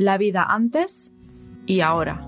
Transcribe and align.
La 0.00 0.16
vida 0.16 0.46
antes 0.48 1.10
y 1.66 1.80
ahora. 1.80 2.26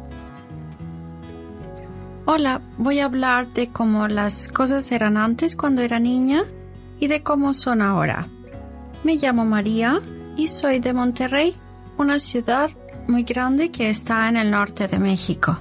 Hola, 2.27 2.61
voy 2.77 2.99
a 2.99 3.07
hablar 3.07 3.51
de 3.55 3.69
cómo 3.69 4.09
las 4.09 4.49
cosas 4.49 4.93
eran 4.93 5.17
antes 5.17 5.57
cuando 5.57 5.81
era 5.81 5.99
niña 5.99 6.45
y 7.01 7.07
de 7.07 7.23
cómo 7.23 7.55
son 7.55 7.81
ahora. 7.81 8.29
Me 9.05 9.17
llamo 9.17 9.47
María 9.47 10.03
y 10.37 10.49
soy 10.49 10.81
de 10.81 10.93
Monterrey, 10.93 11.55
una 11.97 12.19
ciudad 12.19 12.69
muy 13.09 13.23
grande 13.23 13.71
que 13.71 13.89
está 13.89 14.29
en 14.29 14.37
el 14.37 14.51
norte 14.51 14.87
de 14.87 14.99
México. 14.99 15.57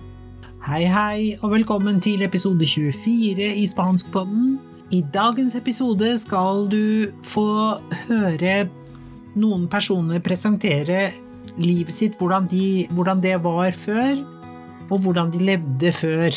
Hei, 0.67 0.83
hei, 0.83 1.37
og 1.41 1.51
velkommen 1.51 2.01
til 2.01 2.21
episode 2.21 2.67
24 2.67 3.55
i 3.55 3.65
Spanskpodden. 3.67 4.59
I 4.91 5.01
dagens 5.13 5.55
episode 5.55 6.17
skal 6.19 6.67
du 6.67 7.07
få 7.23 7.79
høre 8.09 8.67
noen 9.33 9.69
personer 9.71 10.19
presentere 10.19 11.30
livet 11.59 11.95
sitt, 11.95 12.17
hvordan, 12.19 12.47
de, 12.51 12.87
hvordan 12.95 13.21
det 13.23 13.37
var 13.43 13.75
før, 13.75 14.19
og 14.91 15.03
hvordan 15.03 15.31
de 15.33 15.43
levde 15.51 15.91
før. 15.95 16.35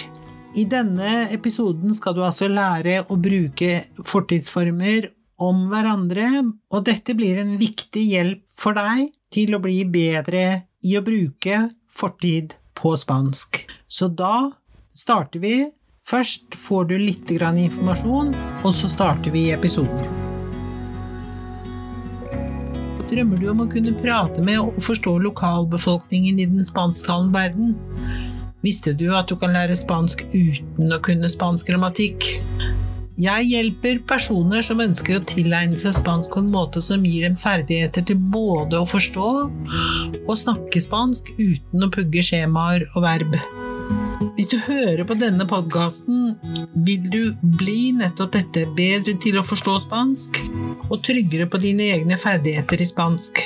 I 0.55 0.65
denne 0.71 1.27
episoden 1.34 1.95
skal 1.95 2.15
du 2.15 2.23
altså 2.23 2.47
lære 2.51 3.02
å 3.11 3.19
bruke 3.19 3.85
fortidsformer 4.07 5.11
om 5.43 5.66
hverandre, 5.73 6.29
og 6.71 6.85
dette 6.87 7.16
blir 7.19 7.41
en 7.43 7.57
viktig 7.59 8.05
hjelp 8.12 8.45
for 8.55 8.79
deg 8.79 9.11
til 9.35 9.57
å 9.57 9.62
bli 9.62 9.80
bedre 9.91 10.45
i 10.87 10.95
å 10.98 11.02
bruke 11.02 11.65
fortid 11.91 12.55
på 12.79 12.95
spansk. 12.99 13.65
Så 13.88 14.10
da 14.10 14.51
starter 14.95 15.43
vi. 15.43 15.57
Først 16.05 16.59
får 16.60 16.91
du 16.91 16.99
litt 17.01 17.30
informasjon, 17.33 18.35
og 18.62 18.74
så 18.77 18.91
starter 18.93 19.33
vi 19.33 19.49
episoden. 19.57 20.23
Drømmer 23.14 23.38
du 23.38 23.45
om 23.52 23.60
å 23.62 23.68
kunne 23.70 23.92
prate 23.95 24.42
med 24.42 24.59
og 24.59 24.78
forstå 24.82 25.12
lokalbefolkningen 25.23 26.41
i 26.42 26.46
den 26.50 26.66
spansktalende 26.66 27.30
verden? 27.37 27.77
Visste 28.64 28.90
du 28.98 29.04
at 29.14 29.28
du 29.30 29.37
kan 29.38 29.54
lære 29.54 29.76
spansk 29.79 30.24
uten 30.32 30.90
å 30.90 30.98
kunne 31.04 31.30
spansk 31.30 31.71
grammatikk? 31.71 32.26
Jeg 33.15 33.46
hjelper 33.52 34.01
personer 34.10 34.66
som 34.66 34.82
ønsker 34.82 35.21
å 35.21 35.26
tilegne 35.30 35.79
seg 35.79 35.95
spansk 35.95 36.34
på 36.34 36.43
en 36.43 36.51
måte 36.51 36.82
som 36.82 37.06
gir 37.06 37.29
dem 37.29 37.38
ferdigheter 37.38 38.02
til 38.02 38.18
både 38.18 38.82
å 38.82 38.88
forstå 38.90 39.28
og 39.46 40.34
snakke 40.40 40.82
spansk 40.82 41.30
uten 41.38 41.87
å 41.87 41.93
pugge 41.95 42.24
skjemaer 42.26 42.88
og 42.96 43.06
verb. 43.06 43.38
Hvis 44.34 44.48
du 44.51 44.59
hører 44.62 45.02
på 45.07 45.16
denne 45.18 45.46
podkasten, 45.48 46.34
vil 46.87 47.07
du 47.10 47.20
bli 47.59 47.90
nettopp 47.96 48.34
dette 48.37 48.65
bedre 48.76 49.16
til 49.23 49.38
å 49.40 49.45
forstå 49.46 49.74
spansk 49.87 50.38
og 50.90 51.01
tryggere 51.06 51.48
på 51.51 51.60
dine 51.62 51.88
egne 51.96 52.18
ferdigheter 52.21 52.82
i 52.82 52.87
spansk. 52.88 53.43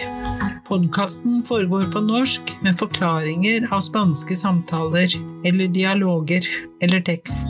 Podkasten 0.69 1.41
foregår 1.49 1.89
på 1.93 2.03
norsk 2.05 2.53
med 2.65 2.77
forklaringer 2.81 3.71
av 3.73 3.81
spanske 3.87 4.37
samtaler 4.37 5.15
eller 5.49 5.73
dialoger 5.73 6.45
eller 6.85 7.01
tekst. 7.07 7.49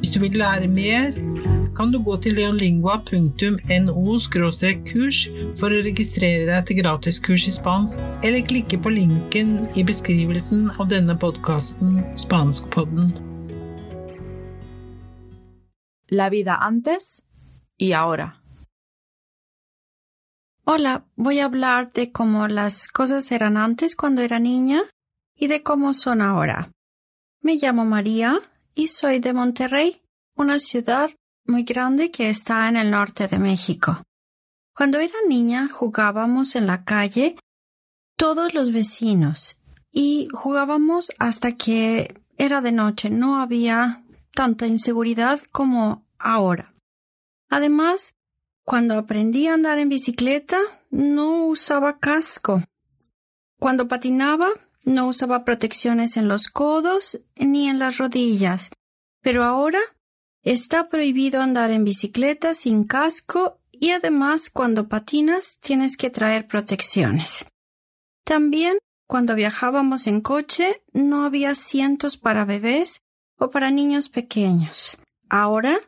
Hvis 0.00 0.10
du 0.14 0.20
vil 0.24 0.38
lære 0.40 0.70
mer, 0.70 1.14
kan 1.76 1.92
du 1.92 1.98
gå 2.00 2.16
til 2.24 2.34
leonlingua.no 2.38 4.16
kurs 4.88 5.18
for 5.60 5.68
å 5.68 5.82
registrere 5.84 6.46
deg 6.48 6.66
til 6.66 6.80
gratiskurs 6.80 7.46
i 7.50 7.52
spansk, 7.52 8.00
eller 8.24 8.46
klikke 8.48 8.80
på 8.80 8.92
linken 8.94 9.68
i 9.76 9.84
beskrivelsen 9.84 10.70
av 10.78 10.88
denne 10.88 11.16
podkasten 11.20 12.00
Spanskpodden. 12.16 13.12
La 16.10 16.30
vida 16.30 16.56
antes 16.60 17.20
y 17.76 17.92
ahora. 17.92 18.42
Hola, 20.64 21.04
voy 21.16 21.40
a 21.40 21.44
hablar 21.44 21.92
de 21.92 22.10
cómo 22.10 22.48
las 22.48 22.88
cosas 22.88 23.30
eran 23.30 23.56
antes 23.56 23.94
cuando 23.94 24.22
era 24.22 24.38
niña 24.38 24.82
y 25.36 25.46
de 25.46 25.62
cómo 25.62 25.94
son 25.94 26.22
ahora. 26.22 26.70
Me 27.40 27.56
llamo 27.56 27.84
María 27.84 28.40
y 28.74 28.88
soy 28.88 29.20
de 29.20 29.32
Monterrey, 29.32 30.02
una 30.36 30.58
ciudad 30.58 31.10
muy 31.46 31.62
grande 31.62 32.10
que 32.10 32.28
está 32.28 32.68
en 32.68 32.76
el 32.76 32.90
norte 32.90 33.28
de 33.28 33.38
México. 33.38 34.02
Cuando 34.74 34.98
era 34.98 35.14
niña 35.28 35.68
jugábamos 35.72 36.54
en 36.54 36.66
la 36.66 36.84
calle 36.84 37.36
todos 38.16 38.54
los 38.54 38.72
vecinos 38.72 39.58
y 39.90 40.28
jugábamos 40.32 41.12
hasta 41.18 41.52
que 41.52 42.20
era 42.36 42.60
de 42.60 42.72
noche. 42.72 43.10
No 43.10 43.40
había 43.40 44.04
tanta 44.34 44.66
inseguridad 44.66 45.40
como 45.52 46.04
ahora. 46.18 46.74
Además, 47.48 48.14
cuando 48.64 48.98
aprendí 48.98 49.46
a 49.46 49.54
andar 49.54 49.78
en 49.78 49.88
bicicleta, 49.88 50.58
no 50.90 51.46
usaba 51.46 51.98
casco. 51.98 52.62
Cuando 53.58 53.88
patinaba, 53.88 54.48
no 54.84 55.08
usaba 55.08 55.44
protecciones 55.44 56.16
en 56.16 56.28
los 56.28 56.48
codos 56.48 57.20
ni 57.36 57.68
en 57.68 57.78
las 57.78 57.98
rodillas. 57.98 58.70
Pero 59.22 59.44
ahora 59.44 59.80
Está 60.46 60.88
prohibido 60.88 61.42
andar 61.42 61.72
en 61.72 61.82
bicicleta 61.82 62.54
sin 62.54 62.84
casco 62.84 63.58
y 63.72 63.90
además 63.90 64.48
cuando 64.48 64.86
patinas 64.86 65.58
tienes 65.58 65.96
que 65.96 66.08
traer 66.08 66.46
protecciones. 66.46 67.46
También 68.24 68.78
cuando 69.08 69.34
viajábamos 69.34 70.06
en 70.06 70.20
coche 70.20 70.84
no 70.92 71.24
había 71.24 71.50
asientos 71.50 72.16
para 72.16 72.44
bebés 72.44 73.00
o 73.40 73.50
para 73.50 73.72
niños 73.72 74.08
pequeños. 74.08 74.98
Ahora, 75.28 75.80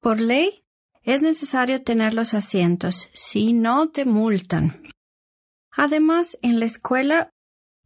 por 0.00 0.20
ley, 0.20 0.64
es 1.04 1.22
necesario 1.22 1.84
tener 1.84 2.12
los 2.12 2.34
asientos, 2.34 3.08
si 3.12 3.52
no 3.52 3.88
te 3.90 4.04
multan. 4.04 4.82
Además, 5.70 6.36
en 6.42 6.58
la 6.58 6.66
escuela, 6.66 7.30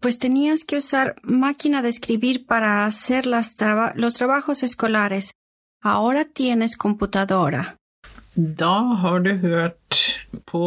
pues 0.00 0.18
tenías 0.18 0.64
que 0.64 0.78
usar 0.78 1.16
máquina 1.22 1.82
de 1.82 1.90
escribir 1.90 2.46
para 2.46 2.86
hacer 2.86 3.26
los 3.26 3.54
trabajos 4.14 4.62
escolares, 4.62 5.32
Ahora 5.84 6.24
tienes 6.24 6.76
computadora. 6.76 7.66
Da 8.34 8.78
har 9.00 9.20
du 9.20 9.32
hørt 9.32 10.00
på 10.44 10.64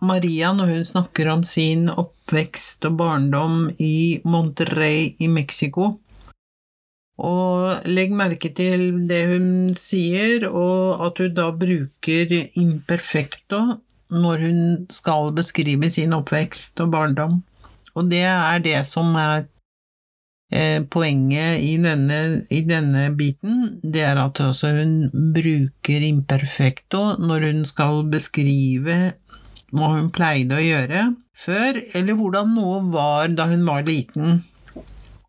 Maria 0.00 0.52
når 0.52 0.72
hun 0.72 0.84
snakker 0.84 1.28
om 1.32 1.44
sin 1.44 1.88
oppvekst 1.88 2.84
og 2.88 2.98
barndom 3.00 3.70
i 3.78 4.20
Monterrey 4.24 5.14
i 5.18 5.28
Mexico. 5.28 5.94
Og 7.16 7.88
legg 7.88 8.12
merke 8.12 8.50
til 8.52 9.08
det 9.08 9.22
hun 9.30 9.48
sier, 9.80 10.44
og 10.50 11.06
at 11.06 11.22
hun 11.22 11.32
da 11.38 11.48
bruker 11.56 12.34
imperfecto 12.52 13.62
når 14.12 14.44
hun 14.44 14.60
skal 14.92 15.32
beskrive 15.36 15.88
sin 15.90 16.12
oppvekst 16.12 16.84
og 16.84 16.92
barndom. 16.92 17.40
Og 17.96 18.10
det 18.12 18.26
er 18.28 18.60
det 18.60 18.82
som 18.84 19.16
er 19.16 19.46
poenget 20.92 21.58
i 21.58 21.72
denne, 21.82 22.46
i 22.54 22.60
denne, 22.62 23.08
biten, 23.18 23.80
det 23.82 24.04
er 24.06 24.20
at 24.22 24.38
hun 24.38 24.92
bruker 25.34 26.04
imperfekto 26.06 27.16
når 27.18 27.48
hun 27.48 27.64
skal 27.66 28.04
beskrive 28.12 28.98
hva 29.74 29.88
hun 29.96 30.12
pleide 30.14 30.54
å 30.54 30.62
gjøre 30.62 31.08
før, 31.36 31.80
eller 31.98 32.16
hvordan 32.16 32.54
noe 32.54 32.78
var 32.94 33.28
da 33.34 33.48
hun 33.50 33.66
var 33.66 33.82
liten. 33.86 34.40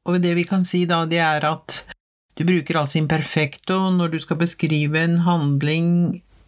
Og 0.07 0.22
det 0.23 0.35
vi 0.38 0.45
kan 0.47 0.63
si 0.66 0.85
da, 0.88 1.03
det 1.09 1.19
er 1.19 1.44
at 1.50 1.81
du 2.38 2.45
bruker 2.45 2.77
altså 2.79 3.01
imperfekto 3.01 3.79
når 3.97 4.13
du 4.13 4.19
skal 4.23 4.39
beskrive 4.39 5.01
en 5.01 5.17
handling 5.25 5.89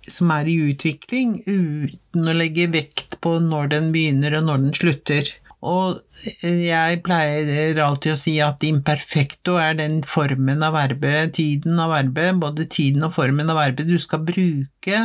som 0.09 0.31
er 0.34 0.47
i 0.50 0.58
utvikling, 0.72 1.40
uten 1.46 2.29
å 2.29 2.35
legge 2.38 2.69
vekt 2.72 3.19
på 3.22 3.35
når 3.44 3.74
den 3.74 3.91
begynner 3.94 4.40
og 4.40 4.47
når 4.47 4.63
den 4.63 4.78
slutter. 4.78 5.34
Og 5.59 6.00
jeg 6.40 7.00
pleier 7.03 7.80
alltid 7.84 8.14
å 8.14 8.20
si 8.20 8.36
at 8.44 8.64
imperfecto 8.64 9.58
er 9.59 9.75
den 9.75 10.00
formen 10.08 10.64
av 10.64 10.78
verbet, 10.78 11.34
tiden 11.36 11.80
av 11.84 11.92
verbet, 11.97 12.38
både 12.40 12.68
tiden 12.72 13.03
og 13.03 13.16
formen 13.18 13.52
av 13.52 13.59
verbet 13.59 13.90
du 13.90 13.97
skal 14.00 14.24
bruke 14.24 15.02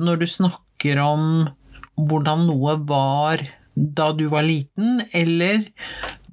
når 0.00 0.22
du 0.22 0.28
snakker 0.30 1.00
om 1.02 1.24
hvordan 1.98 2.46
noe 2.48 2.76
var 2.88 3.42
da 3.74 4.10
du 4.16 4.28
var 4.30 4.46
liten, 4.46 5.02
eller 5.12 5.66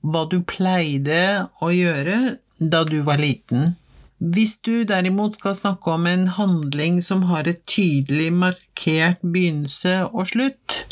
hva 0.05 0.23
du 0.29 0.39
pleide 0.47 1.49
å 1.63 1.71
gjøre 1.73 2.37
da 2.59 2.83
du 2.87 3.01
var 3.07 3.19
liten. 3.21 3.73
Hvis 4.17 4.55
du 4.65 4.81
derimot 4.87 5.37
skal 5.37 5.53
snakke 5.57 5.93
om 5.93 6.07
en 6.09 6.25
handling 6.37 7.01
som 7.05 7.27
har 7.29 7.49
et 7.49 7.61
tydelig 7.69 8.31
markert 8.33 9.21
begynnelse 9.21 9.99
og 10.07 10.29
slutt, 10.31 10.83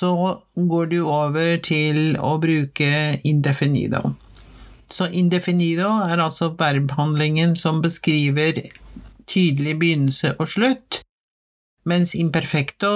så 0.00 0.40
går 0.54 0.90
du 0.94 0.98
over 1.04 1.60
til 1.64 2.16
å 2.16 2.36
bruke 2.40 3.20
indefinido. 3.26 4.14
Så 4.90 5.06
indefinido 5.06 5.90
er 6.08 6.22
altså 6.24 6.50
verbhandlingen 6.58 7.54
som 7.58 7.82
beskriver 7.84 8.64
tydelig 9.30 9.76
begynnelse 9.78 10.34
og 10.40 10.48
slutt, 10.50 11.02
mens 11.86 12.16
imperfecto 12.18 12.92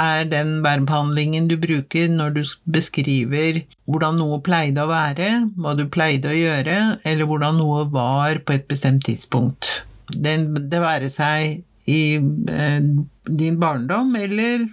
er 0.00 0.24
den 0.26 0.56
verbhandlingen 0.64 1.46
du 1.50 1.54
bruker 1.60 2.08
når 2.10 2.32
du 2.34 2.40
beskriver 2.76 3.60
hvordan 3.86 4.18
noe 4.18 4.40
pleide 4.42 4.82
å 4.82 4.90
være, 4.90 5.28
hva 5.58 5.74
du 5.78 5.84
pleide 5.86 6.32
å 6.32 6.38
gjøre, 6.38 6.78
eller 7.06 7.30
hvordan 7.30 7.60
noe 7.60 7.84
var 7.92 8.40
på 8.46 8.56
et 8.56 8.66
bestemt 8.70 9.04
tidspunkt. 9.06 9.84
Den, 10.10 10.50
det 10.70 10.82
være 10.82 11.10
seg 11.12 11.62
i 11.90 12.02
eh, 12.16 12.80
din 13.28 13.60
barndom 13.60 14.16
eller 14.18 14.66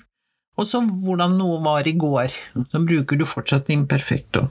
og 0.59 0.68
så 0.68 0.81
hvordan 0.83 1.38
noe 1.39 1.62
var 1.63 1.88
i 1.88 1.95
går. 1.98 2.33
Så 2.71 2.81
bruker 2.86 3.18
du 3.19 3.25
fortsatt 3.25 3.71
imperfekto. 3.74 4.48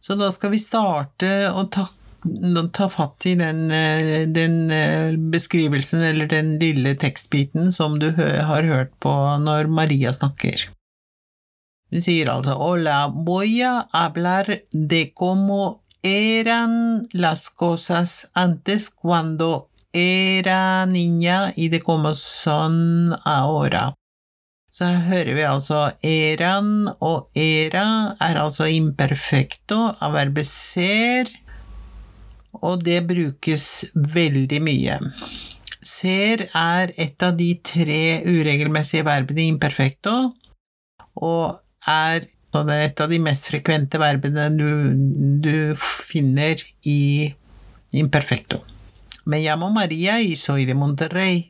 Så 0.00 0.16
da 0.18 0.30
skal 0.34 0.52
vi 0.54 0.60
starte 0.62 1.30
å 1.50 1.64
ta, 1.72 1.86
ta 2.74 2.88
fatt 2.90 3.26
i 3.28 3.34
den, 3.38 3.70
eh, 3.70 4.26
den, 4.26 4.70
eh, 4.70 5.16
beskrivelsen 5.16 6.02
eller 6.10 6.26
den 6.26 6.56
lille 6.58 6.94
tekstbiten 6.94 7.72
som 7.72 7.98
du 7.98 8.12
har 8.12 8.62
hørt 8.62 8.92
på 9.00 9.14
når 9.42 9.68
Maria 9.68 10.12
snakker. 10.12 10.68
Du 11.90 12.00
sier 12.04 12.28
altså 12.28 12.54
Hola, 12.60 13.08
voy 13.08 13.62
a 13.64 13.88
hablar 13.92 14.60
de 14.72 15.06
como 15.14 15.80
eran 16.02 17.08
las 17.12 17.48
cosas 17.48 18.28
antes 18.34 18.90
cuando 18.90 19.68
era 19.92 20.86
niña 20.86 21.52
y 21.56 21.68
de 21.68 21.80
como 21.80 22.14
son 22.14 23.16
ahora. 23.24 23.94
Så 24.78 24.86
hører 25.08 25.34
vi 25.34 25.42
altså 25.42 25.78
eran 26.06 26.86
og 27.02 27.32
era 27.34 28.14
er 28.22 28.38
altså 28.38 28.68
imperfecto 28.70 29.78
av 29.98 30.12
verbet 30.14 30.46
ser, 30.46 31.32
og 32.62 32.84
det 32.86 33.00
brukes 33.08 33.64
veldig 34.14 34.60
mye. 34.62 35.00
Ser 35.82 36.46
er 36.54 36.94
et 36.94 37.26
av 37.26 37.34
de 37.40 37.48
tre 37.66 38.20
uregelmessige 38.22 39.06
verbene 39.08 39.48
i 39.48 39.50
imperfecto, 39.56 40.14
og 41.26 41.58
er 41.90 42.28
et 42.78 43.02
av 43.02 43.10
de 43.10 43.18
mest 43.22 43.50
frekvente 43.50 43.98
verbene 43.98 44.46
du, 44.54 44.68
du 45.42 45.74
finner 45.82 46.62
i 46.86 47.34
imperfecto. 47.98 48.62
Me 49.26 49.42
llamo 49.42 49.74
María 49.74 50.20
y 50.22 50.36
soy 50.36 50.64
de 50.70 50.74
Monterrey. 50.74 51.48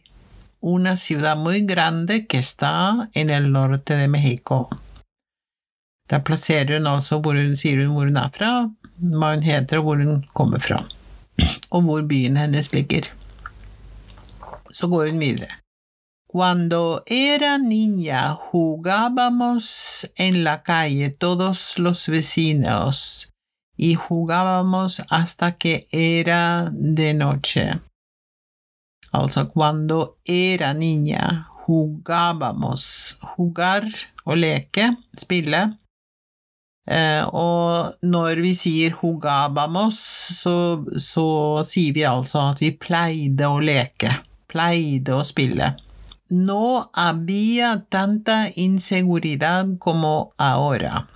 Una 0.60 0.96
ciudad 0.96 1.36
muy 1.36 1.60
grande 1.60 2.26
que 2.26 2.38
está 2.38 3.10
en 3.12 3.30
el 3.30 3.52
norte 3.52 3.96
de 3.96 4.08
Mexico. 4.08 4.68
Der 6.08 6.22
plasserer 6.24 6.78
hun 6.78 6.86
altså 6.86 7.20
hvor 7.20 7.36
hun 7.36 7.56
sier 7.56 7.84
hun 7.84 7.94
hvor 7.94 8.08
hun 8.08 8.16
er 8.16 8.30
fra, 8.32 8.50
hva 8.96 9.34
hun 9.34 9.42
heter 9.42 9.78
og 9.78 9.84
hvor 9.84 9.96
hun 10.02 10.24
kommer 10.34 10.58
fra, 10.58 10.82
og 11.74 11.82
hvor 11.82 12.02
byen 12.02 12.36
hennes 12.36 12.72
ligger. 12.72 13.10
Så 14.72 14.86
går 14.86 15.10
hun. 15.10 15.22
Cuando 16.28 17.02
era 17.06 17.56
niña 17.58 18.36
jugábamos 18.36 20.06
en 20.16 20.44
la 20.44 20.62
calle 20.62 21.08
todos 21.10 21.78
los 21.78 22.08
vecinos 22.08 23.30
y 23.76 23.94
jugábamos 23.94 25.02
hasta 25.08 25.52
que 25.52 25.88
era 25.90 26.68
de 26.70 27.14
noche. 27.14 27.80
Altså 29.12 29.48
cuando 29.48 30.18
era 30.24 30.74
niña 30.74 31.48
jugábamos. 31.64 33.18
Jugar 33.36 33.84
å 34.24 34.36
leke, 34.36 34.92
spille. 35.16 35.78
Eh, 36.88 37.24
og 37.36 38.00
når 38.00 38.40
vi 38.40 38.54
sier 38.56 38.96
jugábamos, 38.96 39.98
så, 40.40 40.84
så 40.96 41.28
sier 41.68 41.96
vi 41.96 42.06
altså 42.08 42.48
at 42.52 42.62
vi 42.64 42.72
pleide 42.72 43.48
å 43.48 43.60
leke. 43.60 44.14
Pleide 44.48 45.18
å 45.18 45.24
spille. 45.24 45.74
No 46.30 46.90
había 46.92 47.86
tanta 47.88 48.48
inseguridad 48.54 49.78
como 49.78 50.32
ahora. 50.36 51.06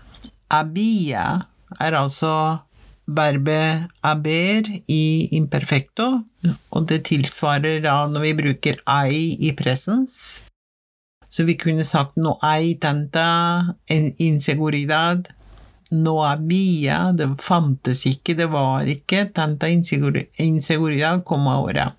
Había 0.49 1.49
er 1.81 1.97
altså 1.97 2.65
verbet 3.07 3.89
haber 4.03 4.69
i 4.89 5.29
imperfecto, 5.37 6.25
og 6.71 6.89
det 6.91 7.05
tilsvarer 7.09 7.81
da 7.85 8.07
når 8.11 8.27
vi 8.27 8.33
bruker 8.41 8.81
ei 8.89 9.37
i 9.41 9.53
presens. 9.57 10.43
Så 11.33 11.47
vi 11.49 11.57
kunne 11.57 11.85
sagt 11.85 12.19
no 12.21 12.37
ei» 12.45 12.75
tanta 12.81 13.75
inseguridad, 13.89 15.31
no 15.91 16.19
había, 16.25 17.13
det 17.17 17.29
fantes 17.41 18.05
ikke, 18.07 18.35
det 18.35 18.51
var 18.53 18.85
ikke 18.85 19.31
tanta 19.33 19.69
inseguridad 19.69 21.25
como 21.25 21.53
ahora. 21.53 21.97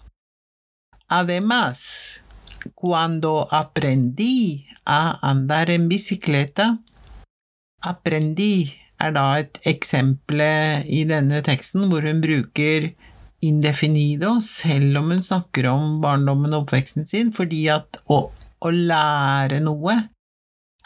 Además, 1.07 2.19
cuando 2.75 3.47
aprendí 3.51 4.65
a 4.85 5.19
andar 5.21 5.69
en 5.69 5.87
bicicleta, 5.89 6.77
Aprendi 7.83 8.71
er 8.97 9.11
da 9.11 9.25
et 9.41 9.57
eksempel 9.67 10.41
i 10.87 11.03
denne 11.09 11.41
teksten 11.43 11.89
hvor 11.91 12.05
hun 12.07 12.21
bruker 12.23 12.93
indefinido, 13.43 14.37
selv 14.41 15.01
om 15.01 15.11
hun 15.11 15.23
snakker 15.25 15.67
om 15.71 15.99
barndommen 16.03 16.53
og 16.53 16.65
oppveksten 16.65 17.07
sin, 17.09 17.33
fordi 17.35 17.65
at 17.73 17.99
å, 18.11 18.25
å 18.33 18.71
lære 18.73 19.59
noe 19.63 19.97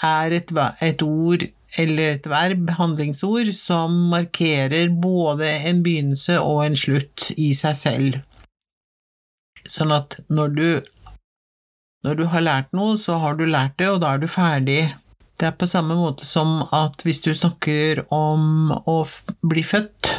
er 0.04 0.36
et, 0.38 0.52
et, 0.86 1.02
ord 1.02 1.48
eller 1.78 2.16
et 2.16 2.30
verb, 2.30 2.70
handlingsord, 2.78 3.52
som 3.56 3.96
markerer 4.12 4.92
både 4.94 5.50
en 5.70 5.82
begynnelse 5.86 6.40
og 6.42 6.66
en 6.66 6.78
slutt 6.78 7.32
i 7.38 7.52
seg 7.58 7.80
selv. 7.80 8.20
Sånn 9.68 9.92
at 9.92 10.20
når 10.32 10.54
du, 10.56 10.70
når 12.06 12.22
du 12.22 12.26
har 12.32 12.46
lært 12.46 12.78
noe, 12.78 12.96
så 12.98 13.18
har 13.22 13.38
du 13.38 13.46
lært 13.50 13.78
det, 13.82 13.90
og 13.92 14.02
da 14.04 14.16
er 14.16 14.24
du 14.24 14.30
ferdig. 14.32 14.82
Det 15.38 15.52
er 15.52 15.58
på 15.58 15.70
samme 15.70 15.98
måte 15.98 16.26
som 16.26 16.64
at 16.74 17.04
hvis 17.06 17.22
du 17.26 17.34
snakker 17.36 18.06
om 18.14 18.72
å 18.74 19.02
bli 19.46 19.66
født, 19.66 20.16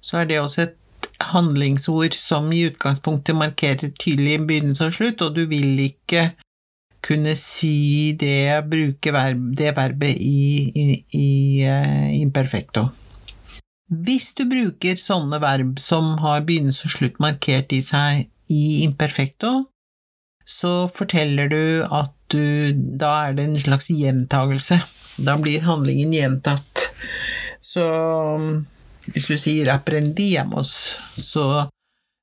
så 0.00 0.22
er 0.22 0.30
det 0.30 0.40
også 0.42 0.64
et 0.64 0.78
handlingsord 1.20 2.14
som 2.14 2.52
i 2.52 2.64
utgangspunktet 2.68 3.36
markerer 3.36 3.90
tydelig 3.98 4.38
begynnelse 4.46 4.88
og 4.88 4.94
slutt, 4.96 5.24
og 5.24 5.34
du 5.36 5.44
vil 5.50 5.78
ikke 5.88 6.30
kunne 7.04 7.34
si 7.38 8.12
det, 8.18 8.64
bruke 8.70 9.12
verb, 9.14 9.42
det 9.58 9.74
verbet 9.76 10.18
i, 10.18 10.70
i, 10.74 10.86
i 11.14 11.28
uh, 11.66 12.08
imperfecto. 12.18 12.88
Hvis 13.88 14.34
du 14.36 14.44
bruker 14.50 14.98
sånne 15.00 15.38
verb 15.40 15.78
som 15.80 16.16
har 16.20 16.44
begynnelse 16.44 16.88
og 16.90 16.94
slutt 16.96 17.20
markert 17.22 17.72
i 17.72 17.80
seg 17.84 18.26
i 18.52 18.82
imperfecto, 18.84 19.62
så 20.48 20.88
forteller 20.92 21.50
du 21.52 21.62
at 21.84 22.14
du 22.28 22.72
Da 23.00 23.10
er 23.28 23.36
det 23.36 23.44
en 23.46 23.56
slags 23.56 23.86
gjentagelse. 23.88 24.76
Da 25.24 25.38
blir 25.40 25.64
handlingen 25.64 26.12
gjentatt. 26.12 26.82
Så 27.64 27.84
hvis 29.12 29.28
du 29.28 29.36
sier 29.38 29.72
'aprendíamos', 29.72 30.96
så, 31.18 31.68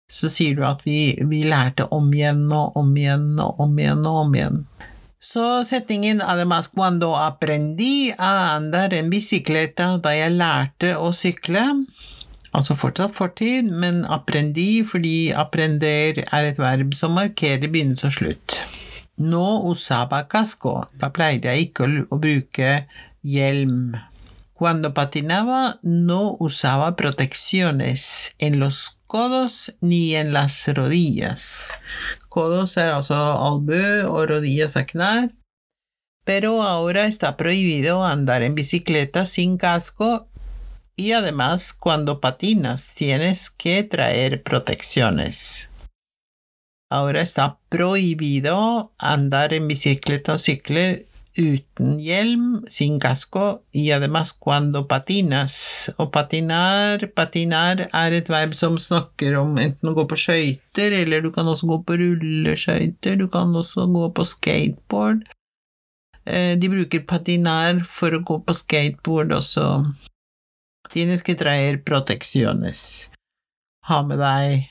så 0.09 0.29
sier 0.29 0.55
du 0.55 0.65
at 0.65 0.81
vi, 0.85 1.17
vi, 1.21 1.43
lærte 1.43 1.87
om 1.91 2.13
igjen 2.13 2.51
og 2.51 2.77
om 2.77 2.95
igjen 2.97 3.39
og 3.39 3.59
om 3.59 3.79
igjen 3.79 4.05
og 4.05 4.21
om 4.25 4.35
igjen. 4.35 4.65
Så 5.19 5.63
setningen 5.63 6.21
'además 6.21 6.67
cuando 6.67 7.15
aprendí 7.15 8.13
a 8.17 8.55
andar 8.55 8.93
en 8.93 9.09
bicicleta' 9.09 9.97
da 10.01 10.09
jeg 10.09 10.31
lærte 10.31 10.97
å 10.97 11.11
sykle 11.11 11.85
Altså 12.55 12.75
fortsatt 12.79 13.11
fortid, 13.11 13.67
men 13.67 14.05
aprendi 14.07 14.79
fordi 14.88 15.33
aprender 15.36 16.21
er 16.24 16.45
et 16.48 16.60
verb 16.62 16.93
som 16.95 17.17
markerer 17.17 17.67
begynnelse 17.67 18.07
og 18.07 18.15
slutt. 18.15 18.60
Nå 19.19 19.45
usaba 19.71 20.21
casco. 20.31 20.86
Da 21.00 21.10
pleide 21.12 21.51
jeg 21.51 21.69
ikke 21.69 21.89
å 22.12 22.19
bruke 22.19 22.69
hjelm. 23.24 23.98
Cuando 24.57 24.93
patinaba 24.93 25.79
no 25.83 26.38
usaba 26.39 26.95
protecciones 26.95 28.35
en 28.38 28.57
los 28.57 29.01
codos 29.05 29.75
ni 29.81 30.15
en 30.15 30.31
las 30.31 30.65
rodillas. 30.74 31.74
Codos 32.29 32.77
er 32.77 32.93
altså 32.95 33.35
albue 33.35 34.07
og 34.07 34.29
rodillas 34.29 34.77
knær. 34.88 35.33
Pero 36.24 36.63
ahora 36.63 37.05
está 37.05 37.35
prohibido 37.35 38.05
andar 38.05 38.43
en 38.43 38.55
bicicleta 38.55 39.25
sin 39.25 39.57
casco 39.57 40.29
y 40.95 41.12
además 41.12 41.74
cuando 41.74 42.21
patinas 42.21 42.95
tienes 42.95 43.50
que 43.50 43.83
traer 43.83 44.41
protecciones. 44.41 45.69
Ahora 46.89 47.21
está 47.21 47.59
prohibido 47.67 48.93
andar 48.97 49.53
en 49.53 49.67
bicicleta 49.67 50.35
o 50.35 50.38
uten 51.36 52.00
hjelm, 52.00 52.63
sin 52.68 53.00
casco, 53.00 53.63
y 53.72 53.92
además 53.92 54.34
cuando 54.34 54.88
patinas. 54.88 55.92
Og 55.98 56.12
patinar, 56.12 57.12
patinar 57.13 57.89
er 57.92 58.13
et 58.13 58.30
verb 58.30 58.56
som 58.56 58.80
snakker 58.80 59.36
om 59.39 59.58
enten 59.60 59.92
å 59.92 59.96
gå 59.98 60.08
på 60.10 60.18
skøyter, 60.20 60.96
eller 61.04 61.22
du 61.22 61.32
kan 61.36 61.48
også 61.48 61.68
gå 61.70 61.82
på 61.86 62.00
rulleskøyter, 62.01 63.20
du 63.20 63.27
kan 63.32 63.51
også 63.56 63.88
gå 63.92 64.10
på 64.15 64.25
skateboard. 64.25 65.25
Eh, 66.25 66.56
de 66.58 66.72
bruker 66.72 67.06
patinar 67.06 67.84
for 67.86 68.15
å 68.15 68.24
gå 68.25 68.39
på 68.42 68.56
skateboard 68.56 69.36
også. 69.36 69.68
Tienes 70.94 71.22
que 71.25 71.36
traer 71.38 71.82
protecciones. 71.84 73.12
Ha 73.86 74.01
med 74.06 74.18
deg 74.18 74.65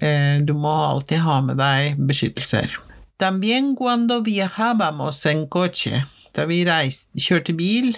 eh, 0.00 0.40
Du 0.44 0.54
må 0.56 0.72
alltid 0.72 1.20
ha 1.24 1.40
med 1.44 1.58
deg 1.60 2.00
beskyttelser. 2.08 2.78
También 3.16 3.74
cuando 3.74 4.22
viajábamos 4.22 5.24
en 5.26 5.46
coche, 5.46 6.06
vi 6.46 6.64
kjørte 6.64 7.52
bil, 7.52 7.96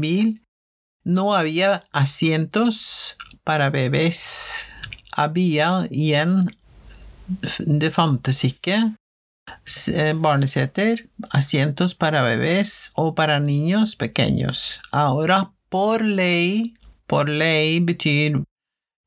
bil, 0.00 0.42
no 1.04 1.34
había 1.34 1.82
asientos 1.92 3.16
para 3.44 3.70
bebés. 3.70 4.66
Había 5.12 5.88
igjen 5.90 6.42
Det 7.58 7.90
fantes 7.90 8.44
Eh, 9.88 10.12
barneseter, 10.14 11.08
asientos 11.30 11.94
para 11.94 12.22
bebés 12.22 12.90
o 12.94 13.14
para 13.14 13.40
niños 13.40 13.96
pequeños. 13.96 14.80
Ahora 14.90 15.52
por 15.68 16.02
ley 16.02 16.74
Por 17.06 17.28
ley 17.28 17.78
betyr 17.80 18.42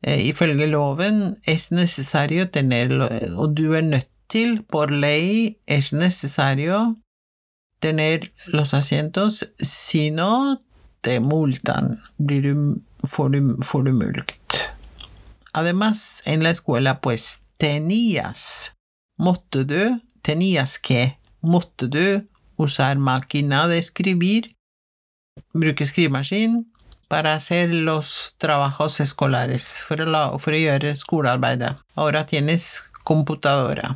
ifølge 0.08 0.66
loven 0.66 1.36
es 1.44 1.72
necesario 1.72 2.46
tenerlo, 2.46 3.10
og 3.36 3.58
du 3.58 3.74
er 3.74 3.82
nødt 3.82 4.08
til 4.30 4.62
Por 4.64 4.86
ley 4.86 5.58
es 5.68 5.94
necesario 5.94 6.96
tener 7.80 8.32
los 8.46 8.74
asientos, 8.74 9.46
si 9.60 10.12
no 10.12 10.62
te 11.02 11.20
multan, 11.20 12.02
du, 12.18 12.82
får, 13.04 13.30
du, 13.30 13.58
får 13.64 13.84
du 13.84 13.94
mulkt. 13.94 14.72
Además, 15.54 16.22
en 16.26 16.44
la 16.44 16.50
escuela, 16.50 17.02
pues 17.02 17.46
tenías, 17.58 18.74
måtte 19.18 19.64
du, 19.66 20.02
tenías 20.22 20.78
que, 20.78 21.18
måtte 21.42 21.88
du 21.88 22.28
usar 22.58 22.98
máquina 22.98 23.68
de 23.68 23.78
escribir, 23.78 24.56
bruke 25.54 25.86
skrivemaskin, 25.86 26.66
para 27.10 27.34
hacer 27.34 27.74
los 27.74 28.36
trabajos 28.38 29.00
escolares, 29.02 29.82
for 29.84 30.00
å, 30.00 30.06
la, 30.06 30.22
for 30.38 30.54
å 30.54 30.62
gjøre 30.62 30.94
skolearbeidet. 30.96 31.82
Ahora 31.98 32.22
tienes 32.30 32.86
computadora. 33.04 33.96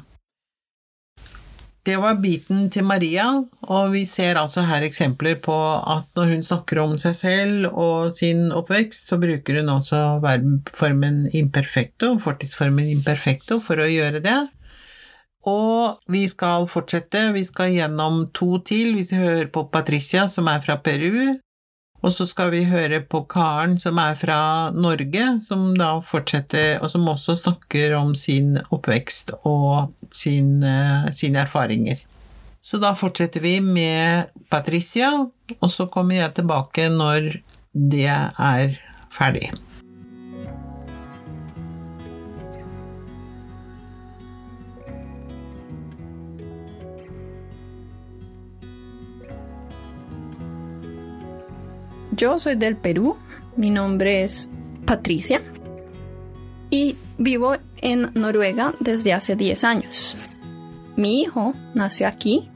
Det 1.84 1.98
var 2.00 2.16
biten 2.24 2.70
til 2.72 2.86
Maria, 2.88 3.26
og 3.68 3.92
vi 3.92 4.06
ser 4.08 4.40
altså 4.40 4.64
her 4.64 4.86
eksempler 4.88 5.36
på 5.44 5.54
at 5.54 6.08
når 6.16 6.30
hun 6.32 6.46
snakker 6.48 6.80
om 6.80 6.94
seg 7.02 7.18
selv 7.20 7.68
og 7.70 8.16
sin 8.16 8.48
oppvekst, 8.56 9.12
så 9.12 9.20
bruker 9.20 9.60
hun 9.60 9.72
altså 9.76 10.00
verbformen 10.24 11.26
imperfecto, 11.36 12.16
fortidsformen 12.24 12.88
imperfecto, 12.96 13.60
for 13.62 13.84
å 13.84 13.90
gjøre 13.92 14.24
det. 14.24 14.40
Og 15.52 16.00
vi 16.08 16.24
skal 16.32 16.70
fortsette, 16.72 17.28
vi 17.36 17.44
skal 17.44 17.76
gjennom 17.76 18.30
to 18.34 18.62
til, 18.64 18.96
hvis 18.96 19.12
vi 19.12 19.20
hører 19.20 19.52
på 19.52 19.68
Patricia, 19.74 20.30
som 20.32 20.48
er 20.48 20.64
fra 20.64 20.80
Peru, 20.80 21.36
og 22.04 22.12
så 22.12 22.28
skal 22.28 22.52
vi 22.52 22.66
høre 22.68 23.00
på 23.08 23.24
Karen, 23.32 23.78
som 23.80 24.00
er 24.02 24.18
fra 24.20 24.38
Norge, 24.76 25.38
som 25.46 25.70
da 25.80 25.96
fortsetter, 26.04 26.82
og 26.84 26.92
som 26.92 27.08
også 27.08 27.38
snakker 27.40 27.96
om 27.96 28.12
sin 28.20 28.58
oppvekst 28.76 29.32
og 29.48 29.94
sin, 30.12 30.58
uh, 30.68 31.08
sine 31.16 31.46
erfaringer. 31.46 32.04
Så 32.64 32.80
da 32.80 32.92
fortsetter 32.96 33.44
vi 33.44 33.58
med 33.64 34.32
Patricia, 34.52 35.14
og 35.60 35.72
så 35.72 35.88
kommer 35.92 36.20
jeg 36.20 36.36
tilbake 36.40 36.90
når 36.92 37.38
det 37.74 38.10
er 38.12 38.76
ferdig. 39.12 39.50
Yo 52.16 52.38
soy 52.38 52.56
del 52.56 52.78
Perú, 52.78 53.18
mi 53.56 53.72
nombre 53.72 54.22
es 54.22 54.52
Patricia 54.86 55.42
y 56.70 56.96
vivo 57.18 57.56
en 57.82 58.12
Noruega 58.14 58.76
desde 58.80 59.14
hace 59.14 59.36
10 59.36 59.64
años. 59.64 60.16
Mi 60.96 61.22
hijo 61.22 61.54
nació 61.74 62.08
aquí 62.08 62.52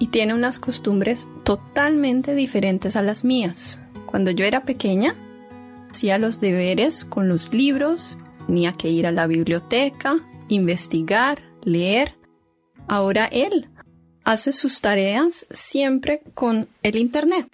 y 0.00 0.08
tiene 0.08 0.34
unas 0.34 0.58
costumbres 0.58 1.28
totalmente 1.44 2.34
diferentes 2.34 2.96
a 2.96 3.02
las 3.02 3.22
mías. 3.22 3.78
Cuando 4.06 4.32
yo 4.32 4.44
era 4.44 4.64
pequeña, 4.64 5.14
hacía 5.88 6.18
los 6.18 6.40
deberes 6.40 7.04
con 7.04 7.28
los 7.28 7.54
libros, 7.54 8.18
tenía 8.48 8.72
que 8.72 8.90
ir 8.90 9.06
a 9.06 9.12
la 9.12 9.28
biblioteca, 9.28 10.16
investigar, 10.48 11.42
leer. 11.62 12.16
Ahora 12.88 13.26
él 13.26 13.70
hace 14.24 14.50
sus 14.50 14.80
tareas 14.80 15.46
siempre 15.50 16.22
con 16.34 16.68
el 16.82 16.96
Internet. 16.96 17.46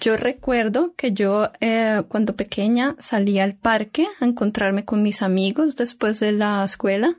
Yo 0.00 0.16
recuerdo 0.16 0.94
que 0.94 1.12
yo 1.12 1.50
eh, 1.60 2.02
cuando 2.08 2.36
pequeña 2.36 2.94
salía 2.98 3.42
al 3.42 3.56
parque 3.56 4.06
a 4.20 4.26
encontrarme 4.26 4.84
con 4.84 5.02
mis 5.02 5.22
amigos 5.22 5.74
después 5.74 6.20
de 6.20 6.32
la 6.32 6.62
escuela 6.62 7.16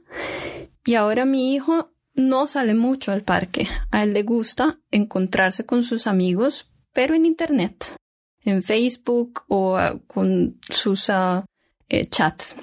y 0.85 0.95
ahora 0.95 1.25
mi 1.25 1.53
hijo 1.53 1.91
no 2.13 2.47
sale 2.47 2.73
mucho 2.73 3.11
al 3.11 3.23
parque. 3.23 3.67
A 3.91 4.03
él 4.03 4.13
le 4.13 4.23
gusta 4.23 4.79
encontrarse 4.91 5.65
con 5.65 5.83
sus 5.83 6.07
amigos, 6.07 6.71
pero 6.93 7.15
en 7.15 7.25
Internet, 7.25 7.95
en 8.43 8.63
Facebook 8.63 9.43
o 9.47 9.77
uh, 9.77 9.99
con 10.07 10.57
sus 10.69 11.09
uh, 11.09 11.43
eh, 11.89 12.05
chats. 12.05 12.55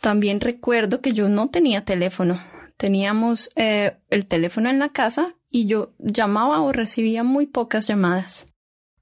También 0.00 0.40
recuerdo 0.40 1.00
que 1.00 1.12
yo 1.12 1.28
no 1.28 1.48
tenía 1.50 1.84
teléfono. 1.84 2.40
Teníamos 2.76 3.50
eh, 3.56 3.98
el 4.10 4.26
teléfono 4.26 4.68
en 4.68 4.78
la 4.78 4.90
casa 4.90 5.36
y 5.48 5.66
yo 5.66 5.94
llamaba 5.98 6.60
o 6.60 6.72
recibía 6.72 7.22
muy 7.22 7.46
pocas 7.46 7.86
llamadas. 7.86 8.46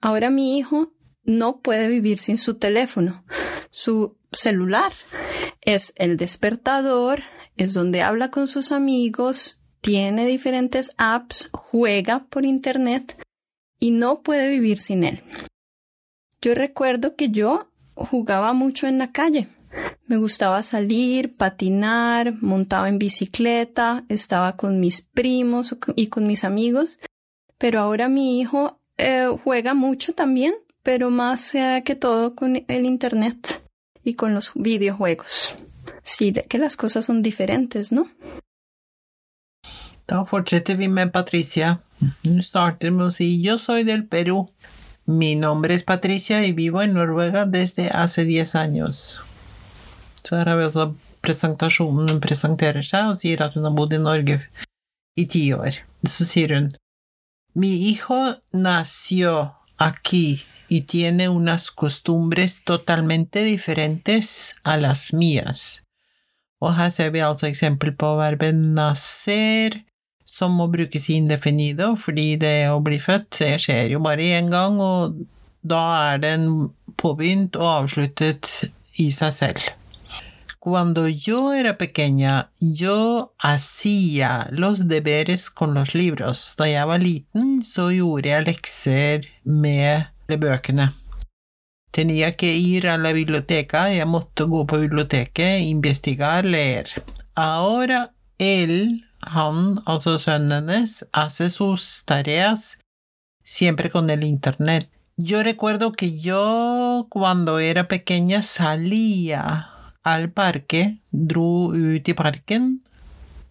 Ahora 0.05 0.29
mi 0.29 0.59
hijo 0.59 0.93
no 1.23 1.63
puede 1.63 1.89
vivir 1.89 2.19
sin 2.19 2.37
su 2.37 2.59
teléfono. 2.59 3.25
Su 3.71 4.19
celular 4.33 4.93
es 5.63 5.95
el 5.97 6.19
despertador, 6.19 7.23
es 7.57 7.73
donde 7.73 8.03
habla 8.03 8.31
con 8.31 8.47
sus 8.47 8.71
amigos, 8.71 9.63
tiene 9.81 10.27
diferentes 10.27 10.91
apps, 10.99 11.49
juega 11.55 12.27
por 12.27 12.45
internet 12.45 13.19
y 13.79 13.93
no 13.93 14.21
puede 14.21 14.51
vivir 14.51 14.77
sin 14.77 15.05
él. 15.05 15.23
Yo 16.43 16.55
recuerdo 16.55 17.17
que 17.17 17.31
yo 17.31 17.71
jugaba 17.95 18.53
mucho 18.53 18.87
en 18.87 18.99
la 18.99 19.11
calle. 19.11 19.49
Me 20.07 20.19
gustaba 20.19 20.63
salir, 20.65 21.35
patinar, 21.35 22.35
montaba 22.43 22.91
en 22.91 22.99
bicicleta, 22.99 24.05
estaba 24.11 24.59
con 24.59 24.81
mis 24.81 25.01
primos 25.01 25.75
y 25.97 26.09
con 26.09 26.27
mis 26.27 26.45
amigos, 26.45 26.99
pero 27.57 27.81
ahora 27.81 28.11
mi 28.11 28.39
hijo 28.39 28.84
eh, 28.99 29.29
juega 29.43 29.75
mucho 29.75 30.15
también, 30.15 30.55
pero 30.83 31.11
más 31.11 31.55
eh, 31.55 31.83
que 31.85 31.95
todo 31.95 32.35
con 32.35 32.65
el 32.67 32.87
Internet 32.87 33.63
y 34.05 34.15
con 34.15 34.35
los 34.35 34.53
videojuegos. 34.55 35.57
Sí, 36.03 36.33
que 36.33 36.59
las 36.59 36.77
cosas 36.77 37.07
son 37.07 37.23
diferentes, 37.23 37.93
¿no? 37.93 38.09
Da 40.07 40.25
fortsetter 40.25 40.77
vi 40.77 40.89
med 40.89 41.11
Patricia. 41.11 41.81
Hun 42.25 42.43
starter 42.43 42.91
med 42.91 43.11
Yo 43.19 43.57
soy 43.57 43.85
del 43.85 44.05
Perú. 44.05 44.51
Mi 45.07 45.35
nombre 45.35 45.75
es 45.75 45.83
Patricia 45.83 46.45
y 46.47 46.53
vivo 46.53 46.83
en 46.83 46.93
Noruega 46.95 47.47
desde 47.47 47.89
hace 47.89 48.25
10 48.25 48.55
años. 48.55 49.21
Så 50.23 50.37
her 50.37 50.49
har 50.49 50.57
vi 50.57 50.65
også 50.65 50.95
presentasjonen. 51.21 52.09
Hun 52.09 52.21
presenterer 52.21 52.83
seg 52.83 53.11
og 53.11 53.19
sier 53.21 53.43
at 53.45 53.55
har 53.55 53.77
bodd 53.77 53.93
i 53.93 53.99
Norge 53.99 54.41
i 55.17 55.27
ti 55.27 55.53
år. 55.53 55.83
Så 56.07 56.25
sier 56.25 56.55
hun 56.57 56.71
Mi 57.55 57.89
hijo 57.89 58.37
nació 58.51 59.55
aquí 59.79 60.43
y 60.69 60.83
tiene 60.83 61.29
unas 61.29 61.71
costumbres 61.71 62.63
totalmente 62.65 63.45
diferentes 63.45 64.57
a 64.65 64.77
las 64.77 65.13
mías. 65.13 65.85
Og 66.59 66.75
her 66.75 66.91
ser 66.91 67.11
vi 67.13 67.21
altså 67.21 67.47
eksempel 67.47 67.93
på 67.93 68.15
verbet 68.19 68.57
nacer, 68.57 69.85
som 70.25 70.57
må 70.59 70.67
brukes 70.73 71.07
indefinido, 71.13 71.93
fordi 72.01 72.35
det 72.41 72.71
å 72.73 72.81
bli 72.83 72.99
født, 72.99 73.39
det 73.39 73.53
skjer 73.63 73.93
jo 73.93 74.01
bare 74.03 74.33
én 74.39 74.51
gang, 74.51 74.81
og 74.81 75.21
da 75.63 75.83
er 76.15 76.23
den 76.25 76.49
påbegynt 76.97 77.59
og 77.61 77.69
avsluttet 77.85 78.71
i 78.99 79.11
seg 79.15 79.35
selv. 79.37 79.75
Cuando 80.65 81.09
yo 81.09 81.53
era 81.53 81.77
pequeña, 81.77 82.51
yo 82.59 83.35
hacía 83.39 84.49
los 84.51 84.89
deberes 84.89 85.51
con 85.51 85.75
los 85.75 85.95
libros. 85.95 86.55
Da 86.57 86.65
jeg 86.65 86.87
var 86.87 87.01
liten, 87.01 87.63
så 87.63 87.91
gjorde. 87.93 88.33
Tenía 91.91 92.37
que 92.37 92.57
ir 92.57 92.89
a 92.89 92.97
la 92.97 93.13
biblioteca, 93.13 93.91
jeg 93.93 94.09
måtte 94.09 94.45
gå 94.45 94.65
på 94.65 94.79
biblioteket, 94.79 95.61
investigar, 95.61 96.45
leer. 96.45 96.89
Ahora 97.35 98.15
él, 98.39 99.05
han, 99.21 99.83
altså 99.85 100.17
sønnen 100.17 100.71
hennes, 100.71 101.05
hace 101.13 101.51
sus 101.51 102.05
tareas 102.07 102.79
siempre 103.45 103.91
con 103.91 104.09
el 104.09 104.25
internet. 104.25 104.89
Yo 105.19 105.43
recuerdo 105.43 105.93
que 105.93 106.19
yo 106.19 107.07
cuando 107.11 107.59
era 107.59 107.87
pequeña 107.87 108.41
salía 108.41 109.74
al 110.05 110.31
parque, 110.31 110.99
i 111.11 112.15
parken 112.15 112.81